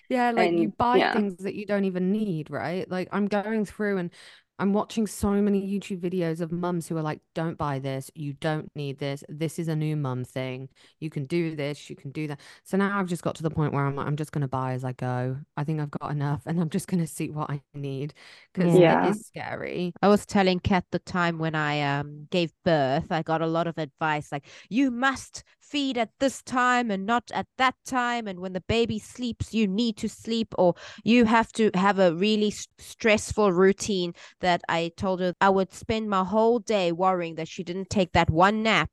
yeah 0.09 0.31
like 0.31 0.49
and, 0.49 0.59
you 0.59 0.73
buy 0.77 0.97
yeah. 0.97 1.13
things 1.13 1.38
that 1.38 1.55
you 1.55 1.65
don't 1.65 1.85
even 1.85 2.12
need 2.12 2.49
right 2.49 2.89
like 2.89 3.07
i'm 3.12 3.27
going 3.27 3.65
through 3.65 3.97
and 3.97 4.12
I'm 4.59 4.73
watching 4.73 5.07
so 5.07 5.31
many 5.31 5.61
YouTube 5.61 6.01
videos 6.01 6.41
of 6.41 6.51
mums 6.51 6.87
who 6.87 6.97
are 6.97 7.01
like, 7.01 7.21
don't 7.33 7.57
buy 7.57 7.79
this. 7.79 8.11
You 8.13 8.33
don't 8.33 8.69
need 8.75 8.99
this. 8.99 9.23
This 9.29 9.57
is 9.57 9.69
a 9.69 9.75
new 9.75 9.95
mum 9.95 10.25
thing. 10.25 10.67
You 10.99 11.09
can 11.09 11.23
do 11.23 11.55
this. 11.55 11.89
You 11.89 11.95
can 11.95 12.11
do 12.11 12.27
that. 12.27 12.39
So 12.63 12.75
now 12.77 12.99
I've 12.99 13.07
just 13.07 13.23
got 13.23 13.35
to 13.35 13.43
the 13.43 13.49
point 13.49 13.73
where 13.73 13.85
I'm 13.85 13.95
like, 13.95 14.05
I'm 14.05 14.17
just 14.17 14.33
going 14.33 14.41
to 14.41 14.49
buy 14.49 14.73
as 14.73 14.83
I 14.83 14.91
go. 14.91 15.37
I 15.55 15.63
think 15.63 15.79
I've 15.79 15.91
got 15.91 16.11
enough 16.11 16.43
and 16.45 16.59
I'm 16.59 16.69
just 16.69 16.87
going 16.87 17.01
to 17.01 17.07
see 17.07 17.29
what 17.29 17.49
I 17.49 17.61
need 17.73 18.13
because 18.53 18.77
yeah. 18.77 19.07
it 19.07 19.11
is 19.11 19.25
scary. 19.25 19.93
I 20.01 20.09
was 20.09 20.25
telling 20.25 20.59
Kat 20.59 20.83
the 20.91 20.99
time 20.99 21.39
when 21.39 21.55
I 21.55 21.81
um 21.81 22.27
gave 22.29 22.51
birth, 22.65 23.11
I 23.11 23.21
got 23.21 23.41
a 23.41 23.47
lot 23.47 23.67
of 23.67 23.77
advice 23.77 24.31
like, 24.31 24.45
you 24.69 24.91
must 24.91 25.43
feed 25.69 25.97
at 25.97 26.10
this 26.19 26.41
time 26.41 26.89
and 26.89 27.05
not 27.05 27.29
at 27.34 27.47
that 27.58 27.75
time. 27.86 28.27
And 28.27 28.39
when 28.39 28.53
the 28.53 28.62
baby 28.62 28.99
sleeps, 28.99 29.53
you 29.53 29.67
need 29.67 29.97
to 29.97 30.10
sleep 30.10 30.53
or 30.58 30.75
you 31.03 31.25
have 31.25 31.51
to 31.53 31.71
have 31.75 31.99
a 31.99 32.13
really 32.13 32.51
stressful 32.77 33.51
routine 33.51 34.13
that 34.41 34.62
I 34.67 34.91
told 34.97 35.19
her 35.19 35.34
I 35.39 35.49
would 35.49 35.73
spend 35.73 36.10
my 36.10 36.23
whole 36.23 36.60
day 36.60 36.91
worrying 36.91 37.36
that 37.36 37.47
she 37.47 37.63
didn't 37.63 37.89
take 37.89 38.12
that 38.13 38.29
one 38.29 38.63
nap, 38.63 38.91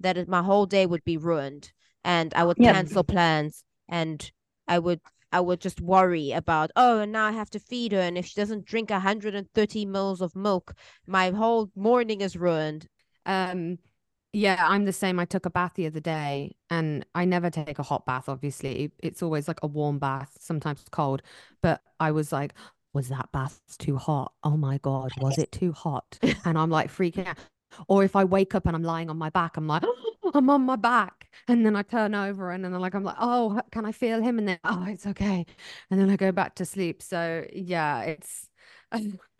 that 0.00 0.28
my 0.28 0.42
whole 0.42 0.66
day 0.66 0.86
would 0.86 1.04
be 1.04 1.16
ruined. 1.16 1.72
And 2.04 2.32
I 2.34 2.44
would 2.44 2.58
yeah. 2.58 2.72
cancel 2.72 3.04
plans 3.04 3.64
and 3.88 4.30
I 4.66 4.78
would 4.78 5.00
I 5.30 5.40
would 5.40 5.60
just 5.60 5.80
worry 5.80 6.32
about, 6.32 6.70
oh, 6.74 7.00
and 7.00 7.12
now 7.12 7.26
I 7.26 7.32
have 7.32 7.50
to 7.50 7.60
feed 7.60 7.92
her. 7.92 8.00
And 8.00 8.16
if 8.16 8.26
she 8.26 8.40
doesn't 8.40 8.64
drink 8.64 8.88
130 8.88 9.84
mils 9.84 10.22
of 10.22 10.34
milk, 10.34 10.74
my 11.06 11.30
whole 11.30 11.70
morning 11.76 12.22
is 12.22 12.34
ruined. 12.34 12.86
Um, 13.26 13.78
yeah, 14.32 14.64
I'm 14.68 14.84
the 14.84 14.92
same. 14.92 15.18
I 15.18 15.24
took 15.24 15.46
a 15.46 15.50
bath 15.50 15.72
the 15.74 15.86
other 15.86 16.00
day 16.00 16.54
and 16.70 17.04
I 17.14 17.24
never 17.24 17.50
take 17.50 17.78
a 17.78 17.82
hot 17.82 18.04
bath, 18.06 18.28
obviously. 18.28 18.92
It's 19.02 19.22
always 19.22 19.48
like 19.48 19.60
a 19.62 19.66
warm 19.66 19.98
bath, 19.98 20.36
sometimes 20.40 20.84
cold. 20.90 21.22
But 21.62 21.80
I 21.98 22.10
was 22.12 22.30
like, 22.32 22.54
was 22.92 23.08
that 23.08 23.30
bath 23.32 23.60
too 23.78 23.96
hot? 23.96 24.32
Oh 24.44 24.56
my 24.56 24.78
God, 24.78 25.12
was 25.20 25.38
it 25.38 25.52
too 25.52 25.72
hot? 25.72 26.18
And 26.44 26.58
I'm 26.58 26.70
like 26.70 26.90
freaking 26.90 27.26
out. 27.26 27.38
Or 27.86 28.02
if 28.04 28.16
I 28.16 28.24
wake 28.24 28.54
up 28.54 28.66
and 28.66 28.74
I'm 28.74 28.82
lying 28.82 29.10
on 29.10 29.18
my 29.18 29.30
back, 29.30 29.56
I'm 29.56 29.66
like, 29.66 29.82
oh, 29.86 30.30
I'm 30.34 30.50
on 30.50 30.62
my 30.62 30.76
back. 30.76 31.28
And 31.48 31.64
then 31.64 31.76
I 31.76 31.82
turn 31.82 32.14
over 32.14 32.50
and 32.50 32.64
then 32.64 32.74
I'm 32.74 32.80
like, 32.80 32.94
I'm 32.94 33.04
like, 33.04 33.16
oh, 33.20 33.60
can 33.70 33.84
I 33.86 33.92
feel 33.92 34.20
him? 34.22 34.38
And 34.38 34.48
then, 34.48 34.58
oh, 34.64 34.84
it's 34.88 35.06
okay. 35.06 35.46
And 35.90 36.00
then 36.00 36.10
I 36.10 36.16
go 36.16 36.32
back 36.32 36.54
to 36.56 36.64
sleep. 36.64 37.02
So 37.02 37.46
yeah, 37.52 38.02
it's 38.02 38.48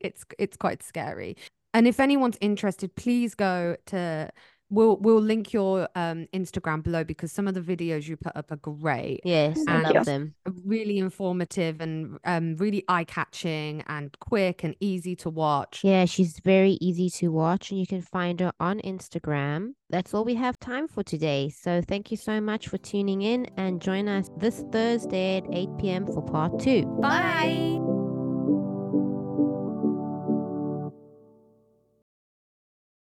it's 0.00 0.24
it's 0.38 0.56
quite 0.56 0.82
scary. 0.82 1.36
And 1.76 1.86
if 1.86 2.00
anyone's 2.00 2.38
interested, 2.40 2.96
please 2.96 3.34
go 3.34 3.76
to 3.86 4.30
we'll 4.70 4.96
we'll 4.96 5.20
link 5.20 5.52
your 5.52 5.90
um 5.94 6.26
Instagram 6.32 6.82
below 6.82 7.04
because 7.04 7.30
some 7.30 7.46
of 7.46 7.52
the 7.52 7.60
videos 7.60 8.08
you 8.08 8.16
put 8.16 8.34
up 8.34 8.50
are 8.50 8.56
great. 8.56 9.20
Yes, 9.24 9.62
I 9.68 9.82
love 9.82 10.06
them. 10.06 10.34
Really 10.64 10.98
informative 10.98 11.82
and 11.82 12.18
um 12.24 12.56
really 12.56 12.82
eye-catching 12.88 13.84
and 13.88 14.18
quick 14.20 14.64
and 14.64 14.74
easy 14.80 15.14
to 15.16 15.28
watch. 15.28 15.84
Yeah, 15.84 16.06
she's 16.06 16.40
very 16.40 16.78
easy 16.80 17.10
to 17.10 17.28
watch 17.28 17.70
and 17.70 17.78
you 17.78 17.86
can 17.86 18.00
find 18.00 18.40
her 18.40 18.52
on 18.58 18.80
Instagram. 18.80 19.74
That's 19.90 20.14
all 20.14 20.24
we 20.24 20.34
have 20.36 20.58
time 20.58 20.88
for 20.88 21.02
today. 21.02 21.50
So 21.50 21.82
thank 21.86 22.10
you 22.10 22.16
so 22.16 22.40
much 22.40 22.68
for 22.68 22.78
tuning 22.78 23.20
in 23.20 23.50
and 23.58 23.82
join 23.82 24.08
us 24.08 24.30
this 24.38 24.64
Thursday 24.72 25.36
at 25.36 25.44
8 25.52 25.68
p.m. 25.78 26.06
for 26.06 26.22
part 26.22 26.58
2. 26.58 26.86
Bye. 27.02 27.85